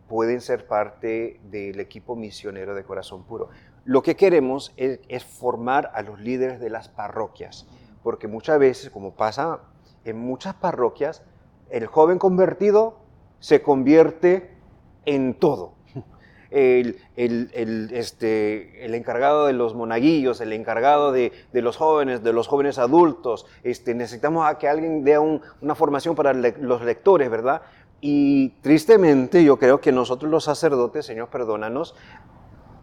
pueden 0.09 0.41
ser 0.41 0.67
parte 0.67 1.41
del 1.51 1.81
equipo 1.81 2.17
misionero 2.17 2.75
de 2.75 2.85
Corazón 2.85 3.25
Puro. 3.25 3.49
Lo 3.85 4.03
que 4.03 4.17
queremos 4.17 4.73
es, 4.77 5.25
formar 5.25 5.91
a 5.95 6.03
los 6.03 6.21
líderes 6.21 6.61
de 6.61 6.71
las 6.71 6.89
parroquias, 6.89 7.67
porque 8.03 8.29
muchas 8.29 8.59
veces, 8.59 8.91
como 8.91 9.15
pasa 9.15 9.61
en 10.05 10.19
muchas 10.19 10.55
parroquias, 10.55 11.23
el 11.71 11.87
joven 11.87 12.19
convertido 12.19 12.99
se 13.41 13.63
convierte 13.63 14.57
en 15.05 15.35
todo. 15.35 15.75
El, 16.51 17.01
el, 17.17 17.91
este, 17.93 18.85
el, 18.85 18.95
encargado 18.95 19.47
de 19.47 19.53
los 19.53 19.75
monaguillos, 19.75 20.41
el 20.41 20.53
encargado 20.53 21.11
de, 21.11 21.33
de, 21.53 21.63
los 21.63 21.77
jóvenes, 21.77 22.23
de 22.23 22.33
los 22.33 22.47
jóvenes 22.47 22.79
adultos. 22.79 23.45
Este, 23.65 23.93
necesitamos 23.93 24.47
a 24.49 24.57
que 24.57 24.69
alguien 24.69 25.03
dé 25.03 25.19
un, 25.19 25.43
una 25.61 25.75
formación 25.75 26.15
para 26.15 26.33
los 26.33 26.83
lectores, 26.83 27.29
¿verdad? 27.29 27.63
Y 28.01 28.51
tristemente 28.61 29.43
yo 29.43 29.59
creo 29.59 29.81
que 29.81 29.93
nosotros 29.93 30.31
los 30.31 30.45
sacerdotes, 30.45 31.07
Señor, 31.07 31.29
perdónanos, 31.29 31.95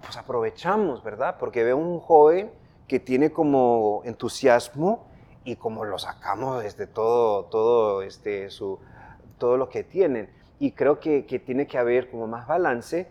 pues 0.02 0.18
aprovechamos, 0.18 1.04
¿verdad? 1.04 1.38
Porque 1.40 1.64
veo 1.64 1.78
un 1.78 2.00
joven 2.00 2.52
que 2.88 3.00
tiene 3.00 3.32
como 3.32 4.02
entusiasmo 4.04 5.06
y 5.44 5.56
como 5.56 5.86
lo 5.86 5.98
sacamos 5.98 6.64
desde 6.64 6.88
todo, 6.88 7.46
todo, 7.46 8.02
este, 8.02 8.50
su, 8.50 8.80
todo 9.38 9.58
lo 9.58 9.70
que 9.70 9.84
tienen. 9.84 10.30
Y 10.60 10.72
creo 10.72 11.00
que, 11.00 11.26
que 11.26 11.40
tiene 11.40 11.68
que 11.68 11.78
haber 11.78 12.10
como 12.10 12.28
más 12.28 12.48
balance 12.48 13.08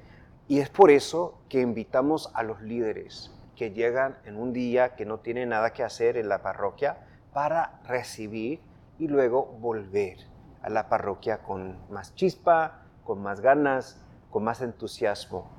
y 0.49 0.59
es 0.59 0.69
por 0.69 0.91
eso 0.91 1.39
que 1.49 1.61
invitamos 1.61 2.31
a 2.35 2.43
los 2.43 2.61
líderes 2.61 3.33
que 3.57 3.71
llegan 3.73 4.17
en 4.25 4.37
un 4.37 4.53
día 4.53 4.97
que 4.97 5.05
no 5.05 5.19
tienen 5.19 5.51
nada 5.51 5.73
que 5.73 5.83
hacer 5.83 6.17
en 6.17 6.29
la 6.29 6.43
parroquia 6.43 6.99
para 7.33 7.81
recibir 7.85 8.61
y 8.99 9.09
luego 9.09 9.45
volver 9.45 10.30
a 10.63 10.71
la 10.71 10.89
parroquia 10.89 11.39
con 11.43 11.79
más 11.91 12.15
chispa, 12.15 12.83
con 13.05 13.23
más 13.23 13.41
ganas, 13.41 14.01
con 14.31 14.45
más 14.45 14.61
entusiasmo. 14.61 15.51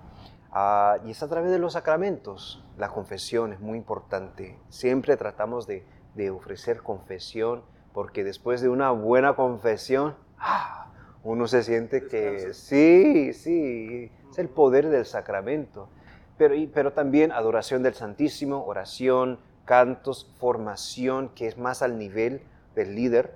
Uh, 0.52 1.06
y 1.08 1.12
es 1.12 1.24
a 1.24 1.30
través 1.30 1.52
de 1.52 1.60
los 1.60 1.74
sacramentos. 1.74 2.64
La 2.78 2.90
confesión 2.90 3.54
es 3.54 3.60
muy 3.60 3.78
importante. 3.78 4.60
Siempre 4.70 5.16
tratamos 5.18 5.66
de, 5.68 5.86
de 6.16 6.30
ofrecer 6.30 6.82
confesión 6.82 7.64
porque 7.94 8.24
después 8.24 8.62
de 8.62 8.70
una 8.70 8.92
buena 8.92 9.36
confesión, 9.36 10.16
¡ah! 10.38 10.92
uno 11.24 11.48
se 11.48 11.64
siente 11.64 12.08
que 12.08 12.54
sí, 12.54 13.34
sí, 13.34 14.12
es 14.30 14.40
el 14.40 14.50
poder 14.50 14.90
del 14.90 15.06
sacramento. 15.06 15.90
Pero, 16.38 16.56
pero 16.74 16.94
también 16.94 17.32
adoración 17.32 17.84
del 17.84 17.94
Santísimo, 17.94 18.66
oración, 18.66 19.40
cantos, 19.66 20.34
formación, 20.40 21.30
que 21.30 21.48
es 21.48 21.58
más 21.58 21.82
al 21.82 21.98
nivel 21.98 22.42
del 22.76 22.96
líder. 22.96 23.36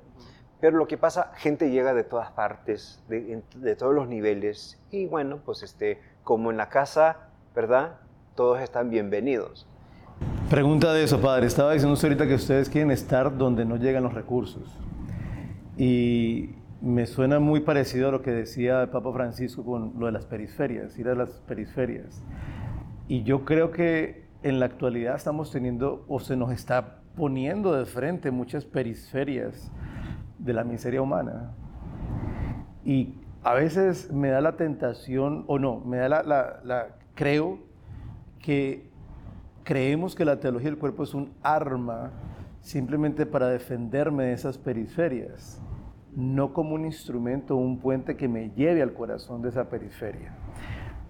Pero 0.65 0.77
lo 0.77 0.88
que 0.88 0.98
pasa, 0.98 1.31
gente 1.36 1.69
llega 1.69 1.93
de 1.93 2.03
todas 2.03 2.31
partes, 2.31 3.00
de, 3.07 3.43
de 3.55 3.75
todos 3.75 3.93
los 3.93 4.07
niveles. 4.07 4.81
Y 4.89 5.05
bueno, 5.05 5.38
pues 5.45 5.62
este, 5.62 6.01
como 6.24 6.50
en 6.50 6.57
la 6.57 6.69
casa, 6.69 7.29
¿verdad? 7.53 7.98
Todos 8.34 8.60
están 8.60 8.89
bienvenidos. 8.89 9.67
Pregunta 10.50 10.91
de 10.91 11.03
eso, 11.03 11.22
padre. 11.22 11.45
Estaba 11.45 11.74
diciendo 11.74 11.93
usted 11.93 12.07
ahorita 12.07 12.25
que 12.25 12.34
ustedes 12.34 12.67
quieren 12.67 12.89
estar 12.89 13.38
donde 13.38 13.63
no 13.63 13.75
llegan 13.75 14.01
los 14.01 14.15
recursos. 14.15 14.79
Y 15.77 16.55
me 16.81 17.05
suena 17.05 17.38
muy 17.39 17.60
parecido 17.60 18.10
a 18.10 18.12
lo 18.12 18.24
que 18.24 18.31
decía 18.31 18.81
el 18.81 18.89
Papa 18.89 19.13
Francisco 19.13 19.63
con 19.63 19.93
lo 20.00 20.07
de 20.07 20.13
las 20.13 20.25
periferias, 20.25 20.98
ir 20.98 21.10
a 21.10 21.13
las 21.13 21.29
periferias. 21.48 22.24
Y 23.07 23.22
yo 23.22 23.45
creo 23.45 23.69
que 23.69 24.25
en 24.41 24.60
la 24.60 24.65
actualidad 24.65 25.15
estamos 25.15 25.51
teniendo 25.51 26.05
o 26.07 26.19
se 26.19 26.36
nos 26.36 26.51
está 26.51 27.01
poniendo 27.15 27.72
de 27.74 27.86
frente 27.86 28.31
muchas 28.31 28.65
periferias 28.65 29.72
de 30.45 30.53
la 30.53 30.63
miseria 30.63 31.01
humana. 31.01 31.51
Y 32.83 33.15
a 33.43 33.53
veces 33.53 34.11
me 34.11 34.29
da 34.29 34.41
la 34.41 34.55
tentación, 34.55 35.43
o 35.47 35.59
no, 35.59 35.79
me 35.79 35.97
da 35.97 36.09
la, 36.09 36.87
creo 37.15 37.59
que 38.39 38.89
creemos 39.63 40.15
que 40.15 40.23
la 40.23 40.39
teología 40.39 40.69
del 40.69 40.79
cuerpo 40.79 41.03
es 41.03 41.13
un 41.13 41.33
arma 41.41 42.11
simplemente 42.61 43.25
para 43.25 43.47
defenderme 43.47 44.25
de 44.25 44.33
esas 44.33 44.57
periferias 44.57 45.61
no 46.15 46.53
como 46.53 46.75
un 46.75 46.85
instrumento, 46.85 47.55
un 47.55 47.79
puente 47.79 48.15
que 48.15 48.27
me 48.27 48.49
lleve 48.51 48.81
al 48.81 48.93
corazón 48.93 49.41
de 49.41 49.49
esa 49.49 49.69
periferia. 49.69 50.33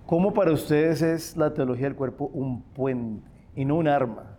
¿Cómo 0.05 0.33
para 0.33 0.51
ustedes 0.51 1.01
es 1.01 1.37
la 1.37 1.53
teología 1.53 1.85
del 1.85 1.95
cuerpo 1.95 2.25
un 2.33 2.61
puente 2.61 3.27
y 3.55 3.65
no 3.65 3.75
un 3.75 3.87
arma? 3.87 4.37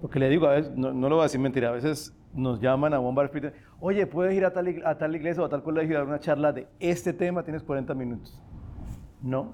Porque 0.00 0.18
le 0.18 0.28
digo, 0.28 0.46
a 0.46 0.52
veces, 0.52 0.72
no, 0.76 0.92
no 0.92 1.08
lo 1.08 1.16
voy 1.16 1.22
a 1.22 1.24
decir 1.24 1.40
mentira, 1.40 1.68
a 1.68 1.72
veces 1.72 2.14
nos 2.34 2.60
llaman 2.60 2.94
a 2.94 2.98
Bombar 2.98 3.26
Spirit, 3.26 3.52
oye, 3.80 4.06
puedes 4.06 4.34
ir 4.34 4.44
a 4.44 4.52
tal, 4.52 4.82
a 4.84 4.98
tal 4.98 5.14
iglesia 5.14 5.42
o 5.42 5.46
a 5.46 5.48
tal 5.48 5.62
colegio 5.62 5.96
a 5.96 6.00
dar 6.00 6.08
una 6.08 6.20
charla 6.20 6.52
de 6.52 6.66
este 6.80 7.12
tema, 7.12 7.42
tienes 7.42 7.62
40 7.62 7.94
minutos. 7.94 8.40
No, 9.22 9.52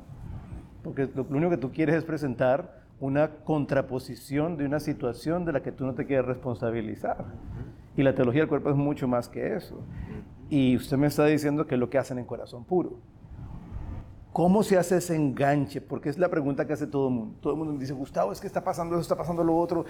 porque 0.83 1.09
lo, 1.15 1.25
lo 1.29 1.37
único 1.37 1.51
que 1.51 1.57
tú 1.57 1.73
quieres 1.73 1.97
es 1.97 2.05
presentar 2.05 2.85
una 3.01 3.29
contraposición 3.45 4.57
de 4.57 4.67
una 4.67 4.81
situación 4.81 5.45
de 5.45 5.53
la 5.53 5.63
que 5.63 5.73
tú 5.73 5.85
no 5.85 5.95
te 5.95 6.07
quieres 6.07 6.27
responsabilizar. 6.27 7.25
Y 7.97 8.03
la 8.03 8.15
teología 8.15 8.43
del 8.43 8.49
cuerpo 8.49 8.71
es 8.71 8.77
mucho 8.77 9.07
más 9.07 9.29
que 9.29 9.55
eso. 9.55 9.81
Y 10.51 10.77
usted 10.77 10.97
me 10.97 11.07
está 11.07 11.25
diciendo 11.27 11.67
que 11.67 11.75
es 11.75 11.81
lo 11.81 11.91
que 11.91 11.99
hacen 11.99 12.19
en 12.19 12.25
corazón 12.25 12.65
puro. 12.65 12.99
¿Cómo 14.33 14.63
se 14.65 14.77
hace 14.77 14.97
ese 14.97 15.15
enganche? 15.15 15.81
Porque 15.81 16.09
es 16.09 16.19
la 16.19 16.29
pregunta 16.29 16.67
que 16.67 16.73
hace 16.73 16.87
todo 16.87 17.09
el 17.09 17.15
mundo. 17.15 17.37
Todo 17.41 17.53
el 17.53 17.59
mundo 17.59 17.79
dice, 17.79 17.93
Gustavo, 17.93 18.33
es 18.33 18.41
que 18.41 18.49
está 18.49 18.65
pasando 18.65 18.95
eso, 18.95 19.03
está 19.03 19.17
pasando 19.17 19.45
lo 19.45 19.57
otro. 19.57 19.85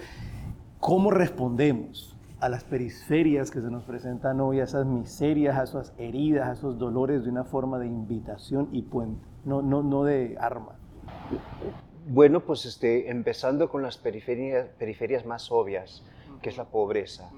¿Cómo 0.79 1.09
respondemos 1.09 2.14
a 2.39 2.49
las 2.49 2.63
periferias 2.63 3.51
que 3.51 3.61
se 3.61 3.71
nos 3.71 3.83
presentan 3.83 4.41
hoy, 4.41 4.59
a 4.59 4.65
esas 4.65 4.85
miserias, 4.85 5.57
a 5.57 5.63
esas 5.63 5.93
heridas, 5.97 6.47
a 6.47 6.53
esos 6.53 6.77
dolores 6.77 7.23
de 7.23 7.29
una 7.29 7.43
forma 7.43 7.79
de 7.79 7.87
invitación 7.87 8.69
y 8.71 8.83
puente, 8.83 9.25
no, 9.45 9.61
no, 9.61 9.83
no 9.83 10.03
de 10.03 10.37
arma? 10.39 10.75
Bueno, 12.07 12.41
pues 12.41 12.65
este, 12.65 13.09
empezando 13.09 13.69
con 13.69 13.81
las 13.81 13.97
periferias, 13.97 14.67
periferias 14.77 15.25
más 15.25 15.51
obvias, 15.51 16.03
que 16.41 16.49
es 16.49 16.57
la 16.57 16.65
pobreza. 16.65 17.29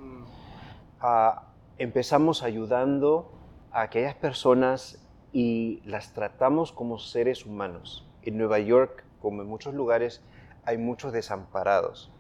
Uh, 1.01 1.39
empezamos 1.77 2.43
ayudando 2.43 3.31
a 3.71 3.83
aquellas 3.83 4.15
personas 4.15 5.01
y 5.31 5.81
las 5.85 6.13
tratamos 6.13 6.71
como 6.71 6.97
seres 6.97 7.45
humanos. 7.45 8.05
En 8.23 8.37
Nueva 8.37 8.59
York, 8.59 9.05
como 9.21 9.41
en 9.41 9.47
muchos 9.47 9.73
lugares, 9.73 10.21
hay 10.65 10.77
muchos 10.77 11.13
desamparados 11.13 12.11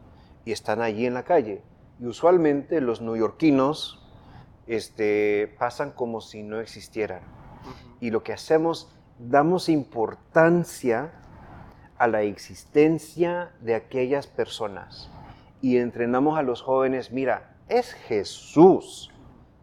y 0.45 0.53
están 0.53 0.81
allí 0.81 1.05
en 1.05 1.15
la 1.15 1.23
calle. 1.23 1.61
Y 1.99 2.05
usualmente 2.05 2.81
los 2.81 3.01
neoyorquinos 3.01 4.03
este, 4.67 5.53
pasan 5.59 5.91
como 5.91 6.21
si 6.21 6.43
no 6.43 6.59
existieran. 6.59 7.21
Y 7.99 8.11
lo 8.11 8.23
que 8.23 8.33
hacemos, 8.33 8.93
damos 9.17 9.69
importancia 9.69 11.13
a 11.97 12.07
la 12.07 12.21
existencia 12.21 13.51
de 13.61 13.75
aquellas 13.75 14.27
personas. 14.27 15.09
Y 15.61 15.77
entrenamos 15.77 16.37
a 16.37 16.43
los 16.43 16.61
jóvenes, 16.61 17.11
mira, 17.11 17.55
es 17.67 17.93
Jesús 17.93 19.11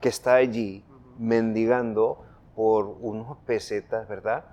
que 0.00 0.08
está 0.08 0.34
allí 0.34 0.84
mendigando 1.18 2.24
por 2.54 2.98
unos 3.00 3.38
pesetas, 3.46 4.08
¿verdad? 4.08 4.44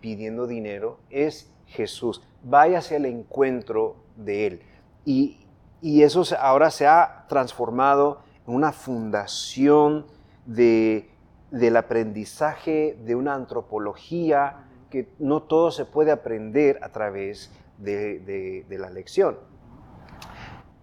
Pidiendo 0.00 0.46
dinero. 0.46 0.98
Es 1.10 1.52
Jesús. 1.66 2.22
Váyase 2.42 2.96
al 2.96 3.06
encuentro 3.06 3.96
de 4.16 4.46
Él. 4.46 4.62
Y, 5.04 5.45
eso 5.82 6.22
ahora 6.40 6.70
se 6.70 6.86
ha 6.86 7.26
transformado 7.28 8.20
en 8.46 8.54
una 8.54 8.72
fundación 8.72 10.06
de, 10.46 11.10
del 11.50 11.76
aprendizaje, 11.76 12.98
de 13.04 13.14
una 13.14 13.34
antropología, 13.34 14.64
que 14.90 15.08
no 15.18 15.42
todo 15.42 15.70
se 15.70 15.84
puede 15.84 16.12
aprender 16.12 16.78
a 16.82 16.90
través 16.90 17.50
de, 17.78 18.64
la 18.68 18.90
lección. 18.90 19.36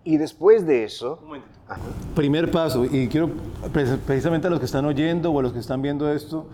Y 0.04 0.18
después 0.18 0.66
de 0.66 0.84
eso... 0.84 1.20
Primer 2.14 2.52
paso, 2.52 2.86
y 2.86 3.08
quiero 3.08 3.30
precisamente 3.72 4.48
a 4.48 4.50
los 4.50 4.60
que 4.60 4.66
están 4.66 4.86
oyendo 4.86 5.32
o 5.32 5.40
a 5.40 5.42
los 5.42 5.54
que 5.54 5.60
están 5.60 5.82
viendo 5.82 6.12
esto, 6.12 6.50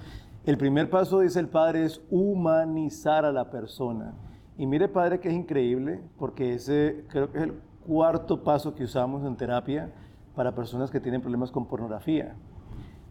el 0.46 0.58
primer 0.58 0.90
paso, 0.90 1.20
dice 1.20 1.40
el 1.40 1.50
Padre, 1.50 1.86
es 1.86 2.02
humanizar 2.10 3.26
a 3.26 3.32
la 3.32 3.50
persona. 3.50 4.14
Y 4.58 4.68
mire, 4.68 4.88
Padre, 4.88 5.20
que 5.20 5.30
es 5.30 5.34
increíble, 5.34 6.00
porque 6.18 6.54
ese 6.54 7.06
creo 7.10 7.32
que 7.32 7.40
es 7.40 7.44
el 7.46 7.54
cuarto 7.86 8.44
paso 8.44 8.76
que 8.76 8.84
usamos 8.84 9.26
en 9.26 9.36
terapia 9.36 9.92
para 10.36 10.54
personas 10.54 10.92
que 10.92 11.00
tienen 11.00 11.22
problemas 11.22 11.52
con 11.52 11.66
pornografía. 11.66 12.36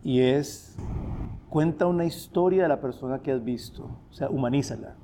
Y 0.03 0.21
es 0.21 0.77
Cuenta 1.49 1.87
una 1.87 2.05
historia 2.05 2.65
de 2.65 2.69
la 2.69 2.79
persona 2.79 3.21
que 3.21 3.33
has 3.33 3.43
visto, 3.43 3.85
o 3.85 4.13
sea, 4.13 4.29
humanízala. 4.29 4.97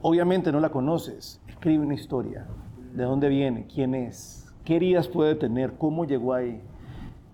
Obviamente 0.00 0.50
no 0.50 0.58
la 0.58 0.70
conoces, 0.70 1.40
escribe 1.46 1.84
una 1.84 1.94
historia. 1.94 2.48
¿De 2.92 3.04
dónde 3.04 3.28
viene? 3.28 3.68
¿Quién 3.72 3.94
es? 3.94 4.52
¿Qué 4.64 4.74
heridas 4.74 5.06
puede 5.06 5.36
tener? 5.36 5.74
¿Cómo 5.78 6.04
llegó 6.04 6.34
ahí? 6.34 6.60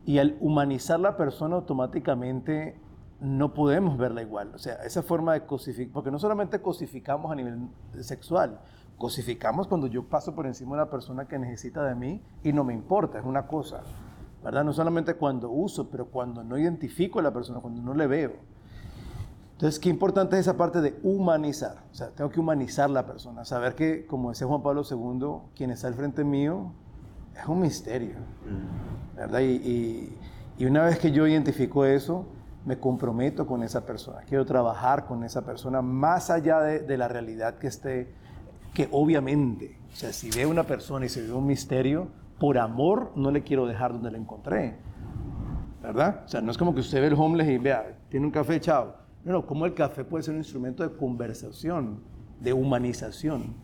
Y 0.05 0.19
al 0.19 0.37
humanizar 0.41 1.01
la 1.01 1.17
persona 1.17 1.57
automáticamente 1.57 2.79
no 3.19 3.55
podemos 3.55 3.97
verla 3.97 4.21
igual. 4.21 4.55
O 4.55 4.59
sea, 4.59 4.75
esa 4.85 5.03
forma 5.03 5.33
de 5.33 5.47
cosificar, 5.47 5.95
porque 5.95 6.11
no 6.11 6.19
solamente 6.19 6.61
cosificamos 6.61 7.33
a 7.33 7.35
nivel 7.35 7.61
sexual, 8.01 8.61
cosificamos 8.99 9.67
cuando 9.69 9.87
yo 9.87 10.05
paso 10.05 10.35
por 10.35 10.47
encima 10.47 10.77
de 10.77 10.83
una 10.83 10.91
persona 10.91 11.27
que 11.27 11.39
necesita 11.39 11.85
de 11.85 11.95
mí 11.95 12.23
y 12.43 12.53
no 12.53 12.65
me 12.65 12.75
importa, 12.75 13.19
es 13.19 13.25
una 13.25 13.47
cosa. 13.47 13.83
¿verdad? 14.43 14.65
No 14.65 14.73
solamente 14.73 15.15
cuando 15.15 15.51
uso, 15.51 15.89
pero 15.91 16.07
cuando 16.07 16.45
no 16.45 16.59
identifico 16.59 17.19
a 17.19 17.23
la 17.23 17.33
persona, 17.33 17.61
cuando 17.61 17.83
no 17.83 17.95
le 17.95 18.07
veo. 18.07 18.33
Entonces, 19.53 19.81
qué 19.81 19.89
importante 19.89 20.37
es 20.37 20.43
esa 20.43 20.57
parte 20.57 20.81
de 20.81 20.99
humanizar. 21.03 21.83
O 21.91 21.95
sea, 21.95 22.11
tengo 22.11 22.31
que 22.31 22.39
humanizar 22.39 22.89
la 22.91 23.05
persona, 23.05 23.45
saber 23.45 23.75
que, 23.75 24.07
como 24.07 24.29
decía 24.29 24.47
Juan 24.47 24.63
Pablo 24.63 24.83
II, 24.89 25.51
quien 25.57 25.71
está 25.71 25.89
al 25.89 25.95
frente 25.95 26.23
mío 26.23 26.73
es 27.37 27.47
un 27.47 27.61
misterio, 27.61 28.15
¿verdad? 29.17 29.41
Y, 29.41 30.17
y, 30.59 30.65
una 30.65 30.85
vez 30.85 30.99
que 30.99 31.11
yo 31.11 31.27
identifico 31.27 31.85
eso, 31.85 32.25
me 32.65 32.79
comprometo 32.79 33.47
con 33.47 33.63
esa 33.63 33.85
persona. 33.85 34.21
Quiero 34.29 34.45
trabajar 34.45 35.07
con 35.07 35.25
esa 35.25 35.43
persona 35.43 35.83
más 35.83 36.31
allá 36.31 36.61
de, 36.61 36.81
de 36.81 36.97
la 36.97 37.09
realidad 37.09 37.59
que 37.59 37.67
esté, 37.67 38.13
que 38.75 38.89
obviamente, 38.93 39.79
o 39.93 39.97
sea, 39.97 40.13
si 40.13 40.31
veo 40.31 40.51
una 40.51 40.65
persona 40.65 41.07
y 41.07 41.09
se 41.09 41.23
ve 41.23 41.33
un 41.33 41.47
misterio, 41.47 42.09
por 42.39 42.59
amor 42.59 43.13
no 43.17 43.31
le 43.31 43.43
quiero 43.43 43.67
dejar 43.67 43.93
donde 43.93 44.11
la 44.11 44.19
encontré. 44.19 44.77
¿Verdad? 45.83 46.23
O 46.25 46.29
sea, 46.29 46.41
no 46.41 46.51
es 46.51 46.59
como 46.59 46.75
que 46.75 46.81
usted 46.81 47.01
ve 47.01 47.09
el 47.09 47.15
homeless 47.15 47.49
y 47.49 47.59
vea, 47.59 47.99
tiene 48.09 48.27
un 48.27 48.33
café, 48.33 48.61
chao. 48.61 48.95
No, 49.25 49.33
no, 49.33 49.47
como 49.47 49.67
el 49.67 49.75
café 49.75 50.05
puede 50.05 50.23
ser 50.23 50.35
un 50.35 50.41
instrumento 50.41 50.83
de 50.83 50.97
conversación, 50.97 52.03
de 52.41 52.53
humanización. 52.53 53.55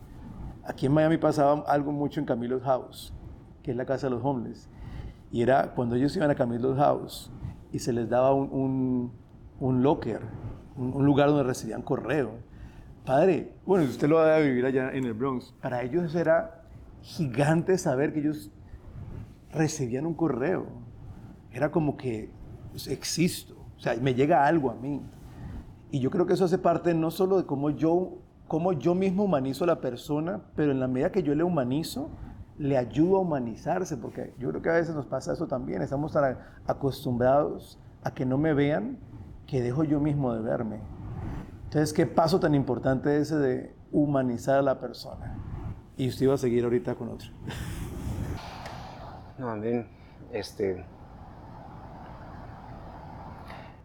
Aquí 0.63 0.87
en 0.87 0.93
Miami 0.93 1.17
pasaba 1.17 1.63
algo 1.67 1.91
mucho 1.91 2.19
en 2.19 2.25
Camilo's 2.25 2.63
House, 2.63 3.13
que 3.61 3.71
es 3.71 3.77
la 3.77 3.85
casa 3.85 4.07
de 4.07 4.15
los 4.15 4.23
homeless. 4.23 4.69
Y 5.31 5.41
era 5.41 5.73
cuando 5.75 5.95
ellos 5.95 6.15
iban 6.15 6.31
a 6.31 6.35
Camilo's 6.35 6.77
House 6.77 7.31
y 7.71 7.79
se 7.79 7.93
les 7.93 8.09
daba 8.09 8.33
un, 8.33 9.11
un, 9.59 9.83
locker, 9.83 10.21
un, 10.77 11.05
lugar 11.05 11.29
donde 11.29 11.43
recibían 11.43 11.81
correo. 11.81 12.31
Padre, 13.05 13.53
bueno, 13.67 13.85
usted 13.85 14.09
lo 14.09 14.15
va 14.15 14.35
a 14.35 14.39
vivir 14.39 14.65
allá 14.65 14.91
en 14.91 15.05
el 15.05 15.13
Bronx. 15.13 15.53
Para 15.61 15.83
ellos 15.83 16.15
era 16.15 16.63
gigante 17.01 17.77
saber 17.77 18.11
que 18.11 18.19
ellos 18.19 18.51
recibían 19.51 20.07
un 20.07 20.15
correo. 20.15 20.65
Era 21.51 21.71
como 21.71 21.97
que 21.97 22.31
pues, 22.71 22.87
existo, 22.87 23.55
o 23.77 23.79
sea, 23.79 23.95
me 24.01 24.15
llega 24.15 24.47
algo 24.47 24.71
a 24.71 24.75
mí. 24.75 25.01
Y 25.91 25.99
yo 25.99 26.09
creo 26.09 26.25
que 26.25 26.33
eso 26.33 26.45
hace 26.45 26.57
parte 26.57 26.95
no 26.95 27.11
solo 27.11 27.37
de 27.37 27.45
cómo 27.45 27.69
yo, 27.69 28.17
cómo 28.47 28.73
yo 28.73 28.95
mismo 28.95 29.25
humanizo 29.25 29.65
a 29.65 29.67
la 29.67 29.81
persona, 29.81 30.41
pero 30.55 30.71
en 30.71 30.79
la 30.79 30.87
medida 30.87 31.11
que 31.11 31.21
yo 31.21 31.35
le 31.35 31.43
humanizo, 31.43 32.09
le 32.57 32.75
ayudo 32.75 33.17
a 33.17 33.19
humanizarse, 33.19 33.97
porque 33.97 34.33
yo 34.39 34.49
creo 34.49 34.61
que 34.63 34.69
a 34.69 34.73
veces 34.73 34.95
nos 34.95 35.05
pasa 35.05 35.33
eso 35.33 35.45
también, 35.45 35.83
estamos 35.83 36.11
tan 36.11 36.39
acostumbrados 36.65 37.79
a 38.03 38.15
que 38.15 38.25
no 38.25 38.39
me 38.39 38.53
vean 38.55 38.97
que 39.45 39.61
dejo 39.61 39.83
yo 39.83 39.99
mismo 39.99 40.33
de 40.33 40.41
verme. 40.41 40.79
Entonces, 41.75 41.93
¿qué 41.93 42.05
paso 42.05 42.39
tan 42.39 42.55
importante 42.55 43.17
es 43.17 43.23
ese 43.23 43.35
de 43.35 43.75
humanizar 43.91 44.59
a 44.59 44.61
la 44.61 44.79
persona? 44.79 45.35
Y 45.97 46.07
usted 46.07 46.23
iba 46.23 46.35
a 46.35 46.37
seguir 46.37 46.63
ahorita 46.63 46.95
con 46.95 47.09
otro. 47.09 47.27
No, 49.37 49.49
amén. 49.49 49.89
Este. 50.31 50.85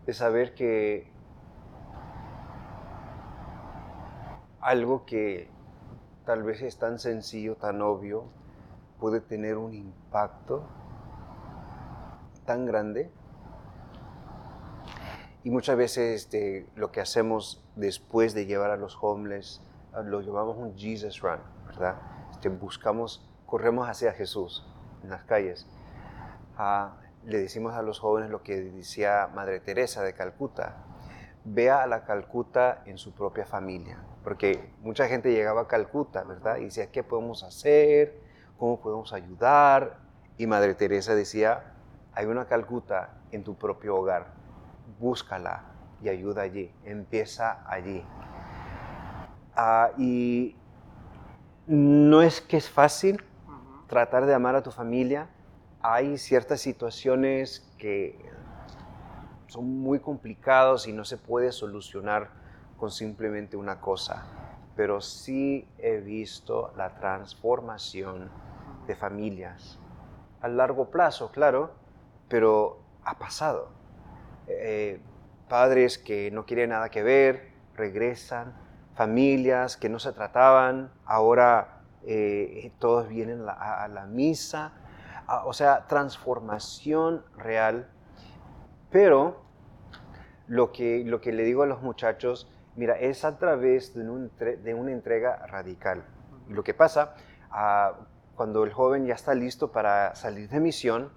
De 0.07 0.13
saber 0.13 0.55
que 0.55 1.11
algo 4.61 5.05
que 5.05 5.49
tal 6.25 6.45
vez 6.45 6.63
es 6.63 6.79
tan 6.79 7.01
sencillo, 7.01 7.57
tan 7.57 7.83
obvio, 7.83 8.27
puede 9.01 9.21
tener 9.21 9.57
un 9.57 9.75
impacto 9.75 10.63
tan 12.47 12.67
grande. 12.67 13.11
Y 15.43 15.51
muchas 15.51 15.77
veces 15.77 16.23
este, 16.23 16.69
lo 16.77 16.93
que 16.93 17.01
hacemos 17.01 17.65
después 17.81 18.35
de 18.35 18.45
llevar 18.45 18.71
a 18.71 18.77
los 18.77 18.97
homeless, 19.01 19.63
lo 20.05 20.21
llamamos 20.21 20.57
un 20.59 20.77
Jesus 20.77 21.21
Run, 21.21 21.41
¿verdad? 21.67 21.97
Este, 22.31 22.49
buscamos, 22.51 23.27
corremos 23.47 23.89
hacia 23.89 24.13
Jesús 24.13 24.67
en 25.03 25.11
las 25.11 25.25
calles. 25.25 25.67
Ah, 26.57 26.97
le 27.25 27.39
decimos 27.39 27.75
a 27.75 27.83
los 27.83 27.99
jóvenes 27.99 28.31
lo 28.31 28.43
que 28.43 28.61
decía 28.61 29.29
Madre 29.35 29.61
Teresa 29.61 30.03
de 30.03 30.13
Calcuta, 30.13 30.77
vea 31.45 31.83
a 31.83 31.87
la 31.87 32.05
Calcuta 32.05 32.83
en 32.85 32.99
su 32.99 33.13
propia 33.13 33.47
familia, 33.47 33.99
porque 34.23 34.73
mucha 34.83 35.09
gente 35.09 35.33
llegaba 35.33 35.63
a 35.63 35.67
Calcuta, 35.67 36.23
¿verdad? 36.25 36.59
Y 36.59 36.65
decía, 36.65 36.91
¿qué 36.91 37.03
podemos 37.03 37.43
hacer? 37.43 38.21
¿Cómo 38.59 38.79
podemos 38.79 39.15
ayudar? 39.15 39.99
Y 40.37 40.47
Madre 40.47 40.75
Teresa 40.75 41.15
decía, 41.15 41.73
hay 42.13 42.27
una 42.27 42.47
Calcuta 42.47 43.23
en 43.33 43.43
tu 43.43 43.57
propio 43.57 43.97
hogar, 43.97 44.35
búscala 44.99 45.70
y 46.03 46.09
ayuda 46.09 46.43
allí, 46.43 46.73
empieza 46.85 47.65
allí. 47.67 48.03
Ah, 49.55 49.91
y 49.99 50.57
no 51.67 52.23
es 52.23 52.41
que 52.41 52.57
es 52.57 52.69
fácil, 52.69 53.23
tratar 53.87 54.27
de 54.27 54.35
amar 54.35 54.55
a 54.55 54.63
tu 54.63 54.71
familia. 54.71 55.29
Hay 55.83 56.19
ciertas 56.19 56.61
situaciones 56.61 57.69
que 57.79 58.19
son 59.47 59.81
muy 59.81 59.99
complicados 59.99 60.87
y 60.87 60.93
no 60.93 61.05
se 61.05 61.17
puede 61.17 61.53
solucionar 61.53 62.31
con 62.77 62.91
simplemente 62.91 63.57
una 63.57 63.81
cosa. 63.81 64.25
Pero 64.77 65.01
sí 65.01 65.69
he 65.79 65.99
visto 65.99 66.73
la 66.77 66.95
transformación 66.95 68.31
de 68.87 68.95
familias. 68.95 69.79
A 70.41 70.49
largo 70.49 70.91
plazo, 70.91 71.31
claro, 71.31 71.73
pero 72.29 72.79
ha 73.05 73.19
pasado. 73.19 73.69
Eh, 74.47 75.01
padres 75.51 75.99
que 75.99 76.31
no 76.31 76.47
quieren 76.47 76.71
nada 76.71 76.89
que 76.89 77.03
ver, 77.03 77.51
regresan. 77.75 78.55
Familias 78.95 79.77
que 79.77 79.91
no 79.91 79.99
se 79.99 80.13
trataban, 80.13 80.91
ahora 81.05 81.83
eh, 82.07 82.73
todos 82.79 83.09
vienen 83.09 83.45
a, 83.47 83.89
la 83.89 84.07
misa, 84.07 84.73
o 85.45 85.53
sea, 85.53 85.87
transformación 85.87 87.25
real. 87.37 87.91
Pero 88.91 89.43
lo 90.47 90.73
que, 90.73 91.03
lo 91.05 91.21
que 91.21 91.33
le 91.33 91.45
digo 91.45 91.63
a 91.63 91.67
los 91.67 91.83
muchachos, 91.83 92.51
mira, 92.77 92.99
es 92.99 93.25
a 93.25 93.39
través 93.39 93.95
de, 93.95 94.75
una 94.75 94.93
entrega 94.93 95.47
radical. 95.47 96.05
Y 96.49 96.53
lo 96.53 96.63
que 96.63 96.75
pasa, 96.75 97.15
ah, 97.51 97.95
cuando 98.35 98.65
el 98.65 98.73
joven 98.73 99.07
ya 99.07 99.15
está 99.15 99.35
listo 99.35 99.73
para 99.73 100.15
salir 100.15 100.49
de 100.49 100.61
misión, 100.61 101.11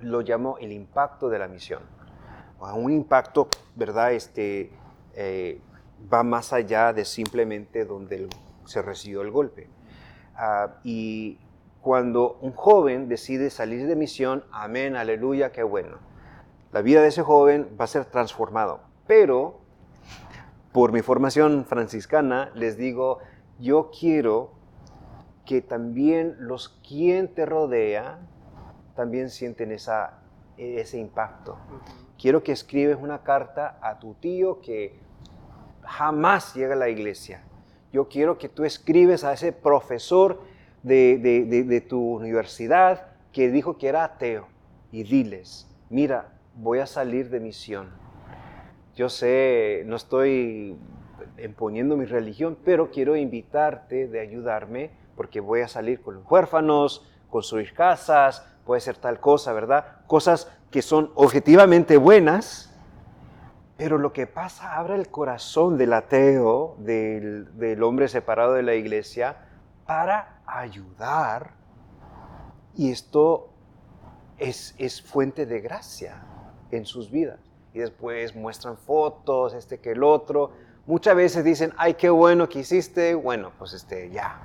lo 0.00 0.20
llamo 0.22 0.58
el 0.58 0.72
impacto 0.72 1.28
de 1.28 1.38
la 1.38 1.48
misión. 1.48 1.95
Un 2.60 2.92
impacto, 2.92 3.48
¿verdad? 3.74 4.12
Este, 4.12 4.70
eh, 5.14 5.60
va 6.12 6.22
más 6.22 6.52
allá 6.52 6.92
de 6.92 7.04
simplemente 7.04 7.84
donde 7.84 8.28
se 8.64 8.82
recibió 8.82 9.22
el 9.22 9.30
golpe. 9.30 9.68
Ah, 10.34 10.76
y 10.84 11.38
cuando 11.80 12.38
un 12.40 12.52
joven 12.52 13.08
decide 13.08 13.50
salir 13.50 13.86
de 13.86 13.96
misión, 13.96 14.44
amén, 14.50 14.96
aleluya, 14.96 15.52
qué 15.52 15.62
bueno. 15.62 15.98
La 16.72 16.82
vida 16.82 17.00
de 17.00 17.08
ese 17.08 17.22
joven 17.22 17.76
va 17.80 17.84
a 17.84 17.88
ser 17.88 18.06
transformado. 18.06 18.80
Pero, 19.06 19.60
por 20.72 20.92
mi 20.92 21.00
formación 21.00 21.64
franciscana, 21.64 22.50
les 22.54 22.76
digo, 22.76 23.18
yo 23.58 23.90
quiero 23.98 24.50
que 25.44 25.62
también 25.62 26.34
los 26.40 26.68
quien 26.86 27.32
te 27.32 27.46
rodea 27.46 28.18
también 28.96 29.30
sienten 29.30 29.70
esa, 29.72 30.18
ese 30.56 30.98
impacto. 30.98 31.56
Quiero 32.18 32.42
que 32.42 32.52
escribes 32.52 32.96
una 33.00 33.22
carta 33.22 33.78
a 33.82 33.98
tu 33.98 34.14
tío 34.14 34.60
que 34.60 34.98
jamás 35.82 36.54
llega 36.54 36.74
a 36.74 36.78
la 36.78 36.88
iglesia. 36.88 37.42
Yo 37.92 38.08
quiero 38.08 38.38
que 38.38 38.48
tú 38.48 38.64
escribes 38.64 39.24
a 39.24 39.32
ese 39.32 39.52
profesor 39.52 40.40
de, 40.82 41.18
de- 41.18 41.80
tu 41.80 42.16
universidad 42.16 43.06
que 43.32 43.50
dijo 43.50 43.76
que 43.76 43.88
era 43.88 44.04
ateo 44.04 44.46
y 44.92 45.02
diles, 45.02 45.68
mira, 45.90 46.32
voy 46.54 46.78
a 46.78 46.86
salir 46.86 47.28
de 47.30 47.40
misión. 47.40 47.90
Yo 48.94 49.08
sé, 49.08 49.82
no 49.86 49.96
estoy 49.96 50.76
imponiendo 51.42 51.96
mi 51.96 52.06
religión, 52.06 52.56
pero 52.64 52.90
quiero 52.90 53.14
invitarte 53.16 54.08
de 54.08 54.20
ayudarme 54.20 54.90
porque 55.16 55.40
voy 55.40 55.60
a 55.60 55.68
salir 55.68 56.00
con 56.00 56.14
los 56.14 56.30
huérfanos, 56.30 57.06
construir 57.30 57.74
casas, 57.74 58.46
puede 58.64 58.80
ser 58.80 58.96
tal 58.96 59.20
cosa, 59.20 59.52
¿verdad? 59.52 59.98
Cosas 60.06 60.50
que 60.70 60.82
son 60.82 61.10
objetivamente 61.14 61.96
buenas, 61.96 62.74
pero 63.76 63.98
lo 63.98 64.12
que 64.12 64.26
pasa 64.26 64.76
abre 64.76 64.94
el 64.94 65.08
corazón 65.08 65.76
del 65.76 65.92
ateo, 65.92 66.76
del, 66.78 67.58
del 67.58 67.82
hombre 67.82 68.08
separado 68.08 68.54
de 68.54 68.62
la 68.62 68.74
iglesia, 68.74 69.36
para 69.86 70.40
ayudar. 70.46 71.52
Y 72.74 72.90
esto 72.90 73.50
es, 74.38 74.74
es 74.78 75.02
fuente 75.02 75.46
de 75.46 75.60
gracia 75.60 76.22
en 76.70 76.84
sus 76.84 77.10
vidas. 77.10 77.38
Y 77.74 77.80
después 77.80 78.34
muestran 78.34 78.76
fotos, 78.76 79.54
este 79.54 79.78
que 79.78 79.92
el 79.92 80.02
otro. 80.02 80.52
Muchas 80.86 81.16
veces 81.16 81.44
dicen, 81.44 81.72
ay, 81.76 81.94
qué 81.94 82.08
bueno 82.08 82.48
que 82.48 82.60
hiciste. 82.60 83.14
Bueno, 83.14 83.52
pues 83.58 83.72
este, 83.72 84.10
ya. 84.10 84.40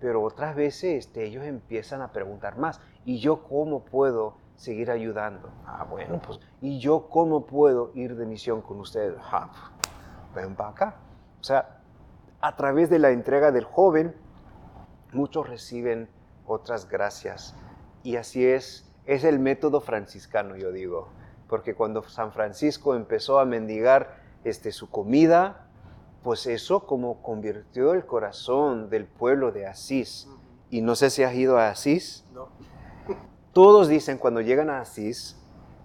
Pero 0.00 0.22
otras 0.22 0.54
veces 0.54 1.06
este, 1.06 1.24
ellos 1.24 1.44
empiezan 1.44 2.00
a 2.00 2.12
preguntar 2.12 2.56
más. 2.56 2.80
¿Y 3.04 3.18
yo 3.18 3.42
cómo 3.42 3.84
puedo 3.84 4.36
seguir 4.60 4.90
ayudando? 4.90 5.48
Ah, 5.64 5.86
bueno, 5.88 6.20
pues. 6.20 6.38
¿Y 6.60 6.80
yo 6.80 7.08
cómo 7.08 7.46
puedo 7.46 7.92
ir 7.94 8.14
de 8.14 8.26
misión 8.26 8.60
con 8.60 8.78
ustedes? 8.78 9.16
Ah, 9.32 9.50
ven 10.34 10.54
para 10.54 10.68
acá. 10.68 10.96
O 11.40 11.42
sea, 11.42 11.80
a 12.42 12.56
través 12.56 12.90
de 12.90 12.98
la 12.98 13.10
entrega 13.10 13.52
del 13.52 13.64
joven, 13.64 14.14
muchos 15.12 15.48
reciben 15.48 16.10
otras 16.46 16.90
gracias. 16.90 17.54
Y 18.02 18.16
así 18.16 18.46
es, 18.46 18.92
es 19.06 19.24
el 19.24 19.38
método 19.38 19.80
franciscano, 19.80 20.56
yo 20.56 20.72
digo. 20.72 21.08
Porque 21.48 21.74
cuando 21.74 22.02
San 22.02 22.30
Francisco 22.30 22.94
empezó 22.94 23.40
a 23.40 23.46
mendigar 23.46 24.18
este, 24.44 24.72
su 24.72 24.90
comida, 24.90 25.68
pues 26.22 26.46
eso 26.46 26.86
como 26.86 27.22
convirtió 27.22 27.94
el 27.94 28.04
corazón 28.04 28.90
del 28.90 29.06
pueblo 29.06 29.52
de 29.52 29.66
Asís. 29.66 30.28
Y 30.68 30.82
no 30.82 30.96
sé 30.96 31.08
si 31.08 31.22
has 31.22 31.34
ido 31.34 31.58
a 31.58 31.70
Asís. 31.70 32.26
Todos 33.52 33.88
dicen 33.88 34.18
cuando 34.18 34.40
llegan 34.40 34.70
a 34.70 34.80
Asís 34.80 35.36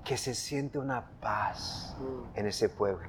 que 0.04 0.18
se 0.18 0.36
siente 0.36 0.78
una 0.78 1.06
paz 1.20 1.98
en 2.36 2.46
ese 2.46 2.70
pueblo. 2.70 3.08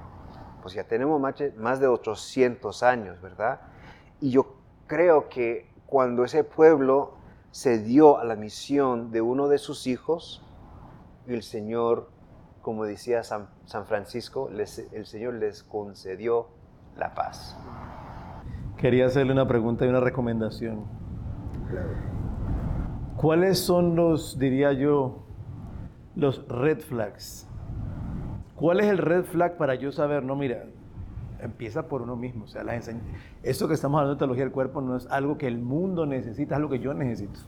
Pues 0.61 0.73
ya 0.73 0.83
tenemos 0.83 1.21
más 1.21 1.37
de- 1.37 1.51
más 1.53 1.79
de 1.79 1.87
800 1.87 2.81
años, 2.83 3.21
¿verdad? 3.21 3.61
Y 4.19 4.31
yo 4.31 4.55
creo 4.87 5.29
que 5.29 5.69
cuando 5.85 6.23
ese 6.23 6.43
pueblo 6.43 7.13
se 7.51 7.77
dio 7.79 8.17
a 8.17 8.23
la 8.23 8.35
misión 8.35 9.11
de 9.11 9.21
uno 9.21 9.47
de 9.47 9.59
sus 9.59 9.85
hijos, 9.85 10.43
el 11.27 11.43
Señor, 11.43 12.09
como 12.61 12.83
decía 12.85 13.23
San, 13.23 13.47
San 13.65 13.85
Francisco, 13.85 14.49
les- 14.51 14.91
el 14.91 15.05
Señor 15.05 15.35
les 15.35 15.63
concedió 15.63 16.47
la 16.97 17.13
paz. 17.13 17.55
Quería 18.77 19.05
hacerle 19.05 19.33
una 19.33 19.47
pregunta 19.47 19.85
y 19.85 19.89
una 19.89 19.99
recomendación. 19.99 20.83
¿Cuáles 23.17 23.59
son 23.59 23.95
los, 23.95 24.37
diría 24.37 24.73
yo, 24.73 25.23
los 26.15 26.47
red 26.47 26.79
flags? 26.79 27.47
¿Cuál 28.55 28.79
es 28.79 28.87
el 28.87 28.97
red 28.99 29.23
flag 29.25 29.57
para 29.57 29.75
yo 29.75 29.91
saber, 29.91 30.23
no, 30.23 30.35
mira, 30.35 30.65
empieza 31.41 31.87
por 31.87 32.01
uno 32.03 32.15
mismo? 32.15 32.45
O 32.45 32.47
sea, 32.47 32.63
las 32.63 32.87
enseñ- 32.87 32.99
esto 33.43 33.67
que 33.67 33.73
estamos 33.73 33.97
hablando 33.99 34.15
de 34.15 34.19
teología 34.19 34.43
del 34.43 34.53
cuerpo 34.53 34.81
no 34.81 34.95
es 34.95 35.07
algo 35.07 35.37
que 35.37 35.47
el 35.47 35.59
mundo 35.59 36.05
necesita, 36.05 36.55
es 36.55 36.57
algo 36.57 36.69
que 36.69 36.79
yo 36.79 36.93
necesito. 36.93 37.39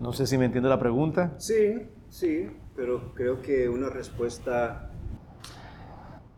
No 0.00 0.12
sé 0.12 0.26
si 0.26 0.36
me 0.38 0.46
entiende 0.46 0.68
la 0.68 0.78
pregunta. 0.78 1.32
Sí, 1.38 1.88
sí, 2.08 2.50
pero 2.74 3.14
creo 3.14 3.42
que 3.42 3.68
una 3.68 3.88
respuesta... 3.88 4.90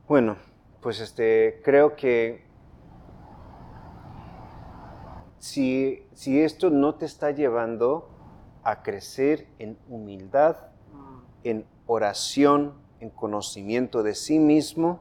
Bueno, 0.09 0.37
pues 0.83 1.01
este, 1.01 1.61
creo 1.65 1.95
que 1.97 2.45
si, 5.43 6.07
si 6.15 6.41
esto 6.41 6.71
no 6.71 6.95
te 6.95 7.05
está 7.05 7.33
llevando 7.33 8.09
a 8.63 8.85
crecer 8.85 9.49
en 9.59 9.77
humildad, 9.89 10.57
en 11.43 11.67
oración, 11.87 12.75
en 13.01 13.11
conocimiento 13.11 14.05
de 14.05 14.15
sí 14.15 14.39
mismo, 14.39 15.01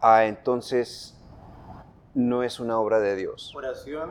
ah, 0.00 0.26
entonces 0.26 1.20
no 2.14 2.44
es 2.44 2.60
una 2.60 2.78
obra 2.78 3.00
de 3.00 3.16
Dios 3.16 3.52
Oración, 3.56 4.10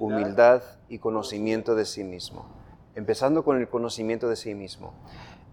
humildad 0.00 0.62
y 0.88 0.98
conocimiento 0.98 1.74
de 1.74 1.84
sí 1.84 2.02
mismo. 2.02 2.46
Empezando 2.94 3.44
con 3.44 3.58
el 3.58 3.68
conocimiento 3.68 4.30
de 4.30 4.36
sí 4.36 4.54
mismo. 4.54 4.94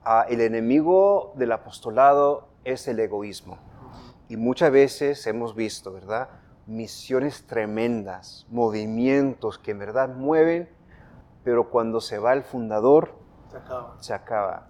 Ah, 0.06 0.26
el 0.30 0.40
enemigo 0.40 1.34
del 1.36 1.52
apostolado 1.52 2.48
es 2.64 2.88
el 2.88 3.02
egoísmo. 3.02 3.58
Y 4.30 4.38
muchas 4.38 4.72
veces 4.72 5.28
hemos 5.28 5.54
visto, 5.54 5.92
¿verdad? 5.92 6.30
Misiones 6.66 7.46
tremendas, 7.46 8.46
movimientos 8.50 9.58
que 9.60 9.72
en 9.72 9.80
verdad 9.80 10.10
mueven, 10.10 10.70
pero 11.44 11.70
cuando 11.70 12.00
se 12.00 12.20
va 12.20 12.34
el 12.34 12.44
fundador, 12.44 13.16
se 14.00 14.14
acaba. 14.14 14.68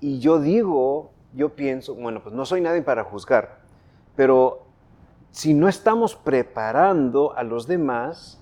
Y 0.00 0.18
yo 0.18 0.38
digo, 0.38 1.12
yo 1.32 1.56
pienso, 1.56 1.94
bueno, 1.94 2.22
pues 2.22 2.34
no 2.34 2.44
soy 2.44 2.60
nadie 2.60 2.82
para 2.82 3.04
juzgar, 3.04 3.60
pero 4.16 4.66
si 5.30 5.54
no 5.54 5.68
estamos 5.68 6.14
preparando 6.14 7.36
a 7.36 7.42
los 7.42 7.66
demás 7.66 8.40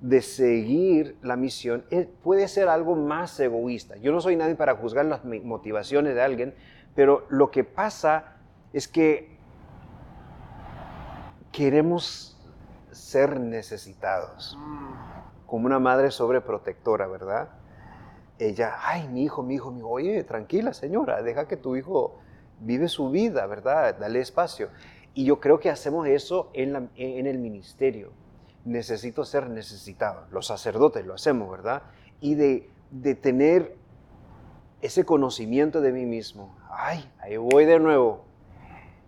de 0.00 0.22
seguir 0.22 1.16
la 1.22 1.36
misión, 1.36 1.84
eh, 1.90 2.08
puede 2.22 2.48
ser 2.48 2.68
algo 2.68 2.96
más 2.96 3.38
egoísta. 3.38 3.96
Yo 3.98 4.12
no 4.12 4.20
soy 4.20 4.36
nadie 4.36 4.54
para 4.54 4.74
juzgar 4.74 5.04
las 5.04 5.24
motivaciones 5.24 6.14
de 6.14 6.22
alguien, 6.22 6.54
pero 6.94 7.26
lo 7.28 7.50
que 7.50 7.64
pasa 7.64 8.36
es 8.72 8.88
que 8.88 9.31
queremos 11.52 12.36
ser 12.90 13.38
necesitados, 13.38 14.58
como 15.46 15.66
una 15.66 15.78
madre 15.78 16.10
sobreprotectora, 16.10 17.06
¿verdad? 17.06 17.50
ella, 18.46 18.76
ay, 18.82 19.08
mi 19.08 19.24
hijo, 19.24 19.42
mi 19.42 19.54
hijo, 19.54 19.70
mi 19.70 19.80
hijo, 19.80 19.88
oye, 19.88 20.24
tranquila 20.24 20.72
señora, 20.72 21.22
deja 21.22 21.46
que 21.46 21.56
tu 21.56 21.76
hijo 21.76 22.18
vive 22.60 22.88
su 22.88 23.10
vida, 23.10 23.46
¿verdad? 23.46 23.96
Dale 23.98 24.20
espacio. 24.20 24.68
Y 25.14 25.24
yo 25.24 25.40
creo 25.40 25.60
que 25.60 25.70
hacemos 25.70 26.06
eso 26.08 26.50
en, 26.54 26.90
el 26.96 27.38
ministerio. 27.38 28.12
Necesito 28.64 29.24
ser 29.24 29.50
necesitado. 29.50 30.26
Los 30.30 30.46
sacerdotes 30.46 31.04
lo 31.04 31.14
hacemos, 31.14 31.50
¿verdad? 31.50 31.82
Y 32.20 32.34
de, 32.34 32.70
de 32.90 33.14
tener 33.14 33.76
ese 34.80 35.04
conocimiento 35.04 35.80
de 35.80 35.92
mí 35.92 36.06
mismo. 36.06 36.56
Ay, 36.70 37.10
ahí 37.20 37.36
voy 37.36 37.64
de 37.64 37.78
nuevo. 37.78 38.24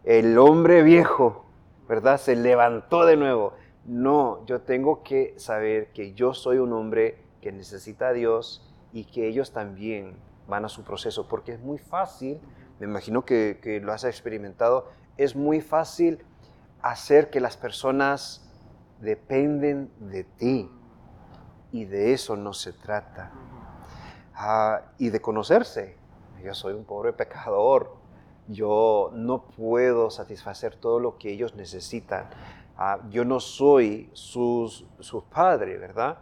El 0.04 0.36
hombre 0.38 0.82
viejo, 0.82 1.43
¿verdad? 1.88 2.18
Se 2.18 2.36
levantó 2.36 3.04
de 3.06 3.16
nuevo. 3.16 3.54
No, 3.84 4.44
yo 4.46 4.62
tengo 4.62 5.02
que 5.02 5.34
saber 5.38 5.92
que 5.92 6.14
yo 6.14 6.34
soy 6.34 6.58
un 6.58 6.72
hombre 6.72 7.18
que 7.40 7.52
necesita 7.52 8.08
a 8.08 8.12
Dios 8.12 8.72
y 8.92 9.04
que 9.04 9.28
ellos 9.28 9.52
también 9.52 10.16
van 10.48 10.64
a 10.64 10.68
su 10.68 10.84
proceso, 10.84 11.28
porque 11.28 11.52
es 11.52 11.60
muy 11.60 11.78
fácil, 11.78 12.40
me 12.78 12.86
imagino 12.86 13.24
que, 13.24 13.58
que 13.62 13.80
lo 13.80 13.92
has 13.92 14.04
experimentado, 14.04 14.88
es 15.16 15.36
muy 15.36 15.60
fácil 15.60 16.24
hacer 16.82 17.30
que 17.30 17.40
las 17.40 17.56
personas 17.56 18.50
dependen 19.00 19.90
de 19.98 20.24
ti 20.24 20.70
y 21.72 21.84
de 21.84 22.12
eso 22.12 22.36
no 22.36 22.52
se 22.52 22.72
trata. 22.72 23.32
Ah, 24.34 24.82
y 24.98 25.10
de 25.10 25.20
conocerse. 25.20 25.96
Yo 26.42 26.54
soy 26.54 26.74
un 26.74 26.84
pobre 26.84 27.12
pecador. 27.12 27.96
Yo 28.48 29.10
no 29.14 29.46
puedo 29.46 30.10
satisfacer 30.10 30.76
todo 30.76 31.00
lo 31.00 31.16
que 31.18 31.32
ellos 31.32 31.54
necesitan. 31.54 32.28
Ah, 32.76 33.00
yo 33.10 33.24
no 33.24 33.40
soy 33.40 34.10
sus, 34.12 34.86
sus 34.98 35.24
padres, 35.24 35.80
¿verdad? 35.80 36.18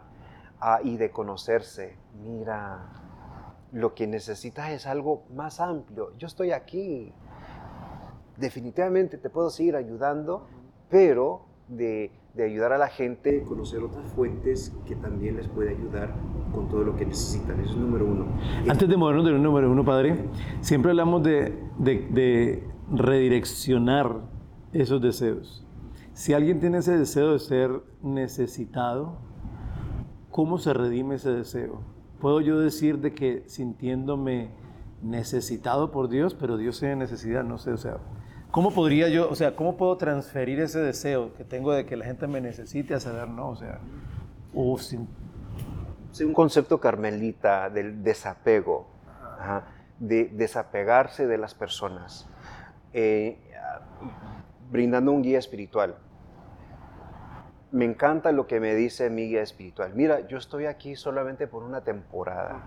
Ah, 0.59 0.79
y 0.83 0.97
de 0.97 1.11
conocerse. 1.11 1.97
Mira, 2.23 2.87
lo 3.71 3.95
que 3.95 4.07
necesitas 4.07 4.69
es 4.69 4.85
algo 4.85 5.23
más 5.33 5.59
amplio. 5.59 6.15
Yo 6.17 6.27
estoy 6.27 6.51
aquí. 6.51 7.11
definitivamente 8.37 9.17
te 9.17 9.29
puedo 9.29 9.49
seguir 9.49 9.75
ayudando, 9.75 10.47
pero 10.89 11.45
de, 11.67 12.11
de 12.33 12.43
ayudar 12.45 12.73
a 12.73 12.77
la 12.79 12.87
gente, 12.87 13.43
conocer 13.43 13.83
otras 13.83 14.11
fuentes 14.13 14.75
que 14.87 14.95
también 14.95 15.35
les 15.35 15.47
puede 15.47 15.69
ayudar 15.69 16.15
con 16.51 16.67
todo 16.67 16.83
lo 16.83 16.95
que 16.95 17.05
necesitan. 17.05 17.59
Eso 17.59 17.71
es 17.71 17.77
número 17.77 18.05
uno. 18.05 18.25
Antes 18.67 18.89
de 18.89 18.97
movernos 18.97 19.25
del 19.25 19.41
número 19.41 19.71
uno, 19.71 19.85
Padre, 19.85 20.17
siempre 20.61 20.91
hablamos 20.91 21.21
de, 21.23 21.53
de- 21.77 22.07
de 22.09 22.63
redireccionar 22.91 24.21
esos 24.71 24.99
deseos. 25.01 25.65
Si 26.13 26.33
alguien 26.33 26.59
tiene 26.59 26.79
ese 26.79 26.97
deseo 26.97 27.33
de 27.33 27.39
ser 27.39 27.81
necesitado, 28.01 29.17
¿cómo 30.31 30.57
se 30.57 30.73
redime 30.73 31.15
ese 31.15 31.31
deseo? 31.31 31.81
¿Puedo 32.19 32.41
yo 32.41 32.59
decir 32.59 32.99
de 32.99 33.13
que 33.13 33.43
sintiéndome 33.47 34.49
necesitado 35.01 35.91
por 35.91 36.09
Dios, 36.09 36.33
pero 36.33 36.57
Dios 36.57 36.79
tiene 36.79 36.95
necesidad? 36.95 37.43
No 37.43 37.57
sé, 37.57 37.71
o 37.73 37.77
sea, 37.77 37.97
¿cómo 38.53 38.71
podría 38.71 39.09
yo, 39.09 39.27
o 39.29 39.35
sea, 39.35 39.55
cómo 39.55 39.77
puedo 39.77 39.97
transferir 39.97 40.59
ese 40.59 40.79
deseo 40.79 41.33
que 41.33 41.43
tengo 41.43 41.73
de 41.73 41.87
que 41.87 41.97
la 41.97 42.05
gente 42.05 42.27
me 42.27 42.39
necesite 42.39 42.93
a 42.93 42.99
saber 42.99 43.27
no? 43.27 43.49
O 43.49 43.55
sea, 43.55 43.79
o 44.53 44.77
sin, 44.77 45.07
Sí, 46.13 46.23
un 46.23 46.33
concepto 46.35 46.79
carmelita 46.79 47.71
del 47.71 48.03
desapego, 48.03 48.85
ajá, 49.39 49.63
de 49.97 50.25
desapegarse 50.25 51.25
de 51.25 51.39
las 51.39 51.55
personas, 51.55 52.29
eh, 52.93 53.39
brindando 54.69 55.11
un 55.11 55.23
guía 55.23 55.39
espiritual. 55.39 55.97
Me 57.71 57.85
encanta 57.85 58.31
lo 58.31 58.45
que 58.45 58.59
me 58.59 58.75
dice 58.75 59.09
mi 59.09 59.27
guía 59.27 59.41
espiritual. 59.41 59.93
Mira, 59.95 60.27
yo 60.27 60.37
estoy 60.37 60.67
aquí 60.67 60.95
solamente 60.95 61.47
por 61.47 61.63
una 61.63 61.81
temporada. 61.81 62.61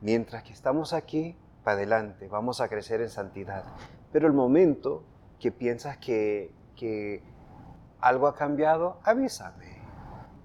Mientras 0.00 0.42
que 0.42 0.54
estamos 0.54 0.94
aquí, 0.94 1.36
para 1.62 1.76
adelante, 1.76 2.28
vamos 2.28 2.62
a 2.62 2.68
crecer 2.68 3.02
en 3.02 3.10
santidad. 3.10 3.64
Pero 4.12 4.26
el 4.26 4.32
momento 4.32 5.02
que 5.40 5.52
piensas 5.52 5.98
que, 5.98 6.52
que 6.76 7.22
algo 8.00 8.26
ha 8.26 8.34
cambiado, 8.34 8.98
avísame 9.04 9.78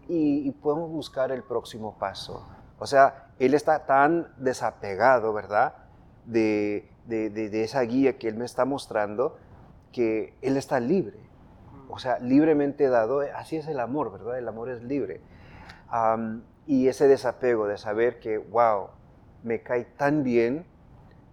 y, 0.07 0.47
y 0.47 0.51
podemos 0.51 0.89
buscar 0.89 1.31
el 1.31 1.43
próximo 1.43 1.97
paso. 1.97 2.47
O 2.79 2.85
sea, 2.85 3.27
él 3.39 3.53
está 3.53 3.85
tan 3.85 4.27
desapegado, 4.37 5.33
¿verdad? 5.33 5.75
De, 6.25 6.89
de- 7.05 7.29
de- 7.29 7.63
esa 7.63 7.81
guía 7.81 8.17
que 8.17 8.27
él 8.27 8.35
me 8.35 8.45
está 8.45 8.65
mostrando, 8.65 9.37
que 9.91 10.33
él 10.41 10.57
está 10.57 10.79
libre. 10.79 11.19
O 11.89 11.99
sea, 11.99 12.19
libremente 12.19 12.89
dado, 12.89 13.21
así 13.35 13.57
es 13.57 13.67
el 13.67 13.79
amor, 13.79 14.11
¿verdad? 14.11 14.37
El 14.37 14.47
amor 14.47 14.69
es 14.69 14.81
libre. 14.83 15.21
Y 16.65 16.87
ese 16.87 17.07
desapego 17.07 17.67
de 17.67 17.77
saber 17.77 18.19
que, 18.19 18.37
wow, 18.37 18.87
me 19.43 19.61
cae 19.61 19.85
tan 19.85 20.23
bien 20.23 20.65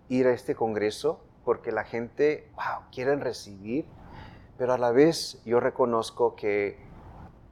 ir 0.09 0.27
a 0.27 0.33
este 0.33 0.55
congreso 0.55 1.21
porque 1.45 1.73
la 1.73 1.85
gente, 1.85 2.49
wow, 2.55 2.85
quieren 2.93 3.21
recibir, 3.21 3.87
pero 4.59 4.73
a 4.75 4.79
la 4.79 4.91
vez 4.91 5.41
yo 5.45 5.61
reconozco 5.61 6.37
que 6.37 6.79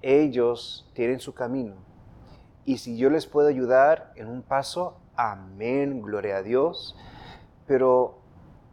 ellos 0.03 0.91
tienen 0.95 1.21
su 1.21 1.35
camino. 1.35 1.75
Y 2.65 2.79
si 2.79 2.97
yo 2.99 3.09
les 3.11 3.27
puedo 3.27 3.49
ayudar 3.49 4.13
en 4.17 4.29
un 4.29 4.43
paso, 4.43 4.99
amén, 5.17 6.03
gloria 6.03 6.37
a 6.39 6.43
Dios. 6.43 6.97
Pero 7.67 8.19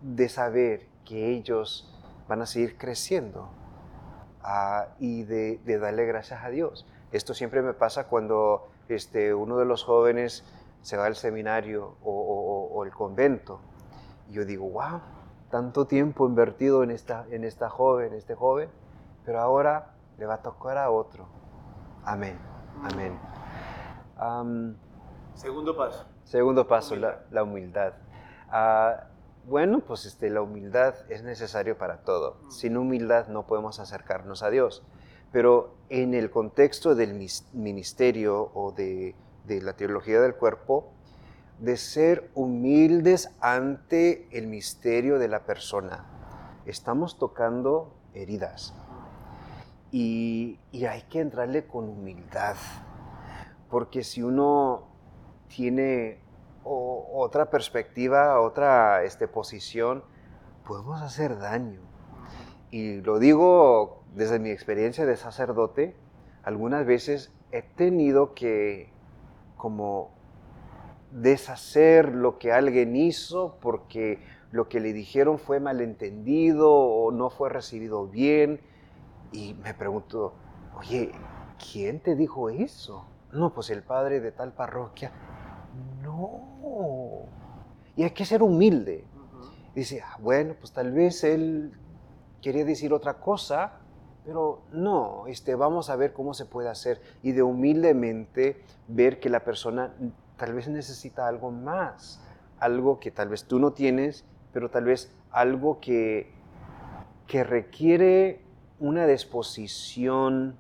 de 0.02 0.28
saber 0.30 0.88
que 1.06 1.30
ellos 1.32 1.92
van 2.28 2.42
a 2.42 2.46
seguir 2.46 2.78
creciendo 2.78 3.50
ah, 4.42 4.88
y 5.00 5.24
de, 5.24 5.60
darle 5.80 6.06
gracias 6.06 6.44
a 6.44 6.50
Dios. 6.50 6.86
Esto 7.12 7.34
siempre 7.34 7.62
me 7.62 7.74
pasa 7.74 8.08
cuando 8.08 8.68
este, 8.90 9.34
uno 9.34 9.58
de 9.58 9.66
los 9.66 9.84
jóvenes 9.84 10.44
se 10.82 10.98
va 10.98 11.06
al 11.06 11.16
seminario 11.16 11.96
o- 12.04 12.12
o- 12.12 12.74
o 12.76 12.84
el 12.84 12.92
convento. 12.92 13.60
Y 14.30 14.34
yo 14.34 14.46
digo, 14.46 14.70
wow, 14.70 15.02
tanto 15.50 15.86
tiempo 15.86 16.28
invertido 16.28 16.84
en 16.84 16.92
esta, 16.92 17.26
en 17.30 17.44
esta 17.44 17.70
joven, 17.70 18.14
este 18.14 18.36
joven, 18.36 18.70
pero 19.26 19.40
ahora 19.40 19.94
le 20.18 20.26
va 20.26 20.36
a 20.36 20.42
tocar 20.42 20.78
a 20.78 20.90
otro. 20.92 21.28
Amén, 22.04 22.38
amén. 22.84 23.18
Am, 24.18 24.76
segundo 25.34 25.76
paso. 25.76 26.06
segundo 26.24 26.68
paso, 26.68 26.96
la, 26.96 27.22
la 27.32 27.44
humildad. 27.44 27.94
Ah, 28.50 29.08
bueno, 29.48 29.80
pues 29.80 30.06
este, 30.06 30.30
la 30.30 30.42
humildad 30.42 30.96
es 31.10 31.24
necesario 31.24 31.78
para 31.78 31.98
todo. 31.98 32.38
Sin 32.50 32.78
humildad 32.78 33.28
no 33.28 33.46
podemos 33.46 33.80
acercarnos 33.80 34.42
a 34.42 34.50
Dios. 34.50 34.84
Pero 35.32 35.76
en 35.90 36.14
el 36.14 36.32
contexto 36.32 36.96
del 36.96 37.14
ministerio 37.54 38.52
o 38.54 38.72
de, 38.72 39.16
de 39.46 39.62
la 39.62 39.74
teología 39.74 40.20
del 40.22 40.36
cuerpo, 40.36 40.92
de 41.60 41.78
ser 41.78 42.30
humildes 42.34 43.32
ante 43.40 44.28
el 44.38 44.48
misterio 44.48 45.20
de 45.20 45.28
la 45.28 45.46
persona. 45.46 46.06
Estamos 46.66 47.18
tocando 47.18 47.96
heridas 48.14 48.74
y, 49.92 50.60
y 50.72 50.86
hay 50.86 51.04
que 51.04 51.20
entrarle 51.20 51.68
con 51.68 51.88
humildad, 51.90 52.56
porque 53.70 54.04
si 54.04 54.22
uno 54.24 54.88
tiene 55.48 56.20
otra 56.64 57.50
perspectiva, 57.50 58.42
otra 58.42 59.04
este, 59.04 59.28
posición, 59.28 60.04
podemos 60.66 61.02
hacer 61.02 61.38
daño. 61.38 61.80
Y 62.72 63.02
lo 63.02 63.20
digo 63.20 64.04
desde 64.16 64.40
mi 64.40 64.50
experiencia 64.50 65.06
de 65.06 65.16
sacerdote, 65.16 65.96
algunas 66.44 66.86
veces 66.86 67.32
he 67.52 67.62
tenido 67.62 68.34
que 68.34 68.92
como 69.58 70.15
deshacer 71.16 72.14
lo 72.14 72.38
que 72.38 72.52
alguien 72.52 72.96
hizo 72.96 73.58
porque 73.62 74.20
lo 74.52 74.68
que 74.68 74.80
le 74.80 74.92
dijeron 74.94 75.40
fue 75.40 75.60
malentendido 75.60 76.72
o 76.72 77.12
no 77.12 77.30
fue 77.30 77.50
recibido 77.50 78.08
bien. 78.08 78.60
Y 79.32 79.54
me 79.56 79.74
pregunto, 79.74 80.34
oye, 80.78 81.12
¿quién 81.72 82.00
te 82.00 82.16
dijo 82.16 82.50
eso? 82.50 83.06
No, 83.32 83.54
pues 83.54 83.70
el 83.70 83.82
padre 83.82 84.20
de 84.20 84.32
tal 84.32 84.54
parroquia. 84.54 85.12
No. 86.02 87.24
Y 87.96 88.04
hay 88.04 88.12
que 88.12 88.26
ser 88.26 88.44
humilde. 88.44 89.06
Dice, 89.74 90.02
"Ah, 90.02 90.18
bueno, 90.22 90.56
pues 90.60 90.72
tal 90.72 90.92
vez 90.92 91.24
él 91.24 91.74
quería 92.42 92.64
decir 92.64 92.94
otra 92.94 93.16
cosa, 93.16 93.80
pero 94.26 94.62
no, 94.72 95.28
este, 95.28 95.56
vamos 95.56 95.90
a 95.90 95.96
ver 95.96 96.14
cómo 96.14 96.34
se 96.34 96.46
puede 96.46 96.70
hacer. 96.70 97.02
Y 97.24 97.32
de 97.32 97.44
humildemente 97.44 98.62
ver 98.88 99.20
que 99.20 99.30
la 99.30 99.44
persona 99.44 99.94
tal 100.38 100.54
vez 100.54 100.68
necesita 100.68 101.28
algo 101.28 101.52
más, 101.52 102.22
algo 102.60 103.00
que 103.00 103.12
tal 103.12 103.30
vez 103.30 103.46
tú 103.46 103.60
no 103.60 103.74
tienes, 103.74 104.26
pero 104.54 104.70
tal 104.70 104.86
vez 104.86 105.14
algo 105.32 105.80
que, 105.80 106.34
que 107.28 107.44
requiere 107.44 108.42
una 108.80 109.06
disposición 109.06 110.58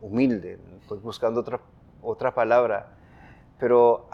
humilde. 0.00 0.58
Estoy 0.80 0.98
buscando 0.98 1.40
otra, 1.40 1.60
otra 2.02 2.34
palabra, 2.34 2.96
pero 3.58 4.08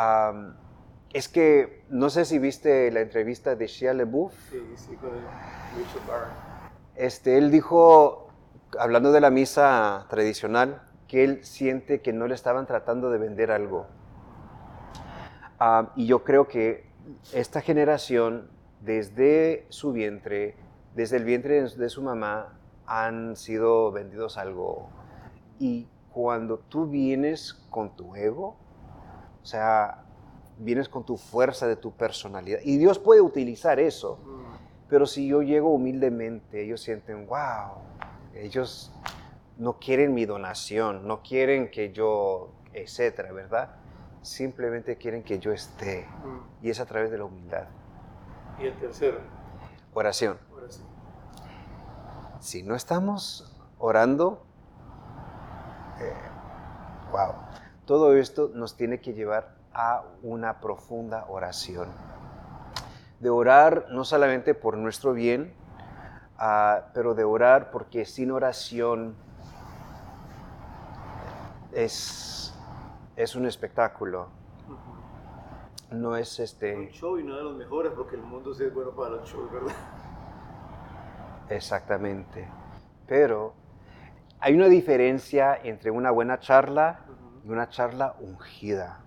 es 1.13 1.29
que 1.29 1.85
no 1.89 2.11
sé 2.11 2.25
si 2.25 2.39
viste 2.39 2.91
la 2.91 3.01
entrevista 3.01 3.57
de 3.57 3.67
Shia 3.67 3.93
LaBeouf. 3.95 4.33
Sí, 4.51 4.63
sí, 4.77 4.95
con 4.97 5.11
Richard 5.11 6.07
Barr. 6.07 6.29
Este, 6.95 7.39
él 7.39 7.51
dijo, 7.51 8.29
hablando 8.79 9.11
de 9.11 9.21
la 9.21 9.31
misa 9.31 10.07
tradicional, 10.09 10.83
que 11.11 11.25
él 11.25 11.45
siente 11.45 12.01
que 12.01 12.13
no 12.13 12.29
le 12.29 12.37
estaban 12.37 12.67
tratando 12.67 13.11
de 13.11 13.19
vender 13.19 13.51
algo. 13.51 13.87
Ah, 15.59 15.91
y 15.97 16.07
yo 16.07 16.23
creo 16.23 16.47
que 16.47 16.85
esta 17.33 17.61
generación, 17.63 18.49
desde 18.81 19.67
su 19.71 19.91
vientre, 19.91 20.55
desde 20.95 21.17
el 21.17 21.25
vientre 21.25 21.65
de 21.65 21.89
su 21.89 22.01
mamá, 22.01 22.57
han 22.87 23.35
sido 23.35 23.91
vendidos 23.91 24.39
algo. 24.39 24.89
Y 25.59 25.89
cuando 26.13 26.59
tú 26.59 26.87
vienes 26.87 27.55
con 27.71 27.97
tu 27.97 28.15
ego, 28.15 28.55
o 29.43 29.45
sea, 29.45 30.05
vienes 30.59 30.89
con 30.89 31.05
tu 31.05 31.17
fuerza 31.17 31.67
de 31.67 31.75
tu 31.75 31.91
personalidad, 31.91 32.61
y 32.63 32.77
Dios 32.77 33.01
puede 33.01 33.21
utilizar 33.21 33.81
eso, 33.81 34.21
pero 34.89 35.07
si 35.07 35.27
yo 35.27 35.43
llego 35.43 35.75
humildemente, 35.75 36.63
ellos 36.63 36.81
sienten, 36.81 37.27
wow, 37.27 37.83
ellos 38.33 38.93
no 39.61 39.79
quieren 39.79 40.15
mi 40.15 40.25
donación, 40.25 41.07
no 41.07 41.23
quieren 41.23 41.71
que 41.71 41.93
yo, 41.93 42.51
etcétera, 42.73 43.31
¿verdad? 43.31 43.69
Simplemente 44.23 44.97
quieren 44.97 45.23
que 45.23 45.39
yo 45.39 45.53
esté. 45.53 46.09
Y 46.63 46.71
es 46.71 46.81
a 46.81 46.87
través 46.87 47.11
de 47.11 47.19
la 47.19 47.27
humildad. 47.27 47.69
Y 48.59 48.65
el 48.65 48.75
tercero, 48.79 49.19
Oración. 49.93 50.39
sí. 50.71 50.83
Si 52.41 52.63
no 52.63 52.75
estamos 52.75 53.55
orando, 53.79 54.43
wow, 57.13 57.35
todo 57.85 58.17
esto 58.17 58.51
nos 58.55 58.79
tiene 58.79 59.03
que 59.03 59.13
llevar 59.13 59.57
a 59.75 60.05
una 60.23 60.61
profunda 60.61 61.27
oración. 61.29 61.89
De 63.19 63.29
orar 63.29 63.89
no 63.91 64.07
solamente 64.07 64.55
por 64.55 64.79
nuestro 64.79 65.13
bien, 65.13 65.53
ah, 66.39 66.87
pero 66.95 67.15
de 67.15 67.25
orar 67.25 67.71
porque 67.71 68.07
sin 68.07 68.31
oración 68.31 69.17
es, 71.73 72.55
es 73.17 73.35
un 73.37 73.47
espectáculo. 73.47 74.29
no 75.91 76.17
es 76.17 76.39
Un 76.39 76.45
este 76.45 76.91
show 76.93 77.19
y 77.19 77.25
no 77.25 77.37
de 77.37 77.43
los 77.43 77.57
mejores 77.57 77.93
porque 77.93 78.17
el 78.17 78.23
mundo 78.23 78.55
sí 78.55 78.65
es 78.65 78.73
bueno 78.75 78.91
para 78.93 79.11
los 79.11 79.29
shows, 79.29 79.51
¿verdad? 79.51 79.75
exactamente. 81.49 82.47
Pero 83.07 83.55
hay 84.39 84.55
una 84.55 84.67
diferencia 84.67 85.59
entre 85.63 85.91
una 85.91 86.11
buena 86.11 86.39
charla 86.39 87.01
y 87.45 87.49
una 87.51 87.69
charla 87.69 88.15
ungida. 88.21 89.01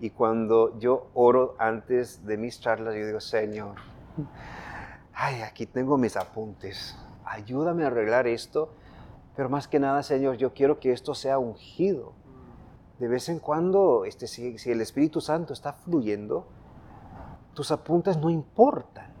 Y 0.00 0.10
cuando 0.10 0.78
yo 0.78 1.10
oro 1.14 1.56
antes 1.58 2.24
de 2.24 2.36
mis 2.36 2.60
charlas, 2.60 2.94
yo 2.94 3.04
digo, 3.06 3.20
Señor, 3.20 3.74
ay, 5.12 5.42
aquí 5.42 5.66
tengo 5.66 5.98
mis 5.98 6.16
apuntes. 6.16 6.96
Ayúdame 7.24 7.82
a 7.82 7.88
arreglar 7.88 8.28
esto. 8.28 8.72
Pero 9.38 9.48
más 9.48 9.68
que 9.68 9.78
nada, 9.78 10.02
Señor, 10.02 10.36
yo 10.36 10.52
quiero 10.52 10.80
que 10.80 10.90
esto 10.90 11.14
sea 11.14 11.38
ungido. 11.38 12.12
De 12.98 13.06
vez 13.06 13.28
en 13.28 13.38
cuando, 13.38 14.04
este, 14.04 14.26
si, 14.26 14.56
el 14.68 14.80
Espíritu 14.80 15.20
Santo 15.20 15.52
está 15.52 15.74
fluyendo, 15.74 16.48
tus 17.54 17.70
apuntes 17.70 18.16
no 18.16 18.30
importan, 18.30 19.12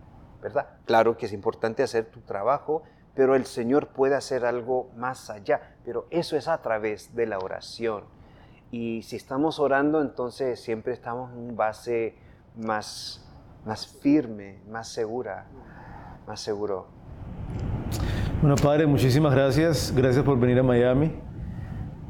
¿verdad? 0.42 0.70
Claro 0.86 1.16
que 1.16 1.26
es 1.26 1.32
importante 1.32 1.84
hacer 1.84 2.06
tu 2.06 2.22
trabajo, 2.22 2.82
pero 3.14 3.36
el 3.36 3.46
Señor 3.46 3.90
puede 3.90 4.16
hacer 4.16 4.44
algo 4.44 4.90
más 4.96 5.30
allá. 5.30 5.76
Pero 5.84 6.08
eso 6.10 6.36
es 6.36 6.48
a 6.48 6.60
través 6.62 7.14
de 7.14 7.26
la 7.26 7.38
oración. 7.38 8.02
Y 8.72 9.04
si 9.04 9.14
estamos 9.14 9.60
orando, 9.60 10.02
entonces 10.02 10.58
siempre 10.58 10.94
estamos 10.94 11.30
en 11.30 11.38
un 11.38 11.56
base 11.56 12.16
más, 12.56 13.24
más 13.64 13.86
firme, 13.86 14.62
más 14.68 14.88
segura, 14.88 15.46
más 16.26 16.40
seguro. 16.40 16.97
Bueno, 18.40 18.54
padre, 18.54 18.86
muchísimas 18.86 19.34
gracias. 19.34 19.92
Gracias 19.96 20.24
por 20.24 20.38
venir 20.38 20.60
a 20.60 20.62
Miami. 20.62 21.10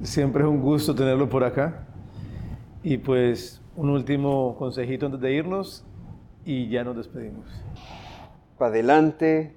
Siempre 0.02 0.42
es 0.42 0.48
un 0.48 0.60
gusto 0.60 0.94
tenerlo 0.94 1.26
por 1.26 1.42
acá. 1.42 1.86
Y 2.82 2.98
pues 2.98 3.62
un 3.76 3.88
último 3.88 4.54
consejito 4.58 5.06
antes 5.06 5.22
de 5.22 5.32
irnos 5.32 5.86
y 6.44 6.68
ya 6.68 6.84
nos 6.84 6.96
despedimos. 6.96 7.46
Para 8.58 8.72
adelante, 8.72 9.56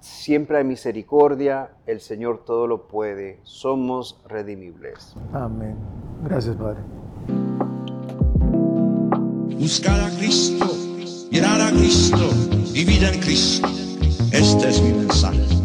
siempre 0.00 0.58
hay 0.58 0.64
misericordia, 0.64 1.70
el 1.86 2.00
Señor 2.00 2.44
todo 2.44 2.66
lo 2.66 2.88
puede, 2.88 3.38
somos 3.44 4.20
redimibles. 4.26 5.14
Amén. 5.32 5.76
Gracias, 6.24 6.56
Padre. 6.56 6.80
Buscar 9.58 10.00
a 10.00 10.10
Cristo, 10.18 10.66
mirar 11.30 11.60
a 11.60 11.70
Cristo 11.70 12.30
y 12.74 12.84
vida 12.84 13.12
en 13.12 13.20
Cristo. 13.20 13.68
Este 14.32 14.68
es 14.68 14.82
mi 14.82 14.92
mensaje. 14.92 15.59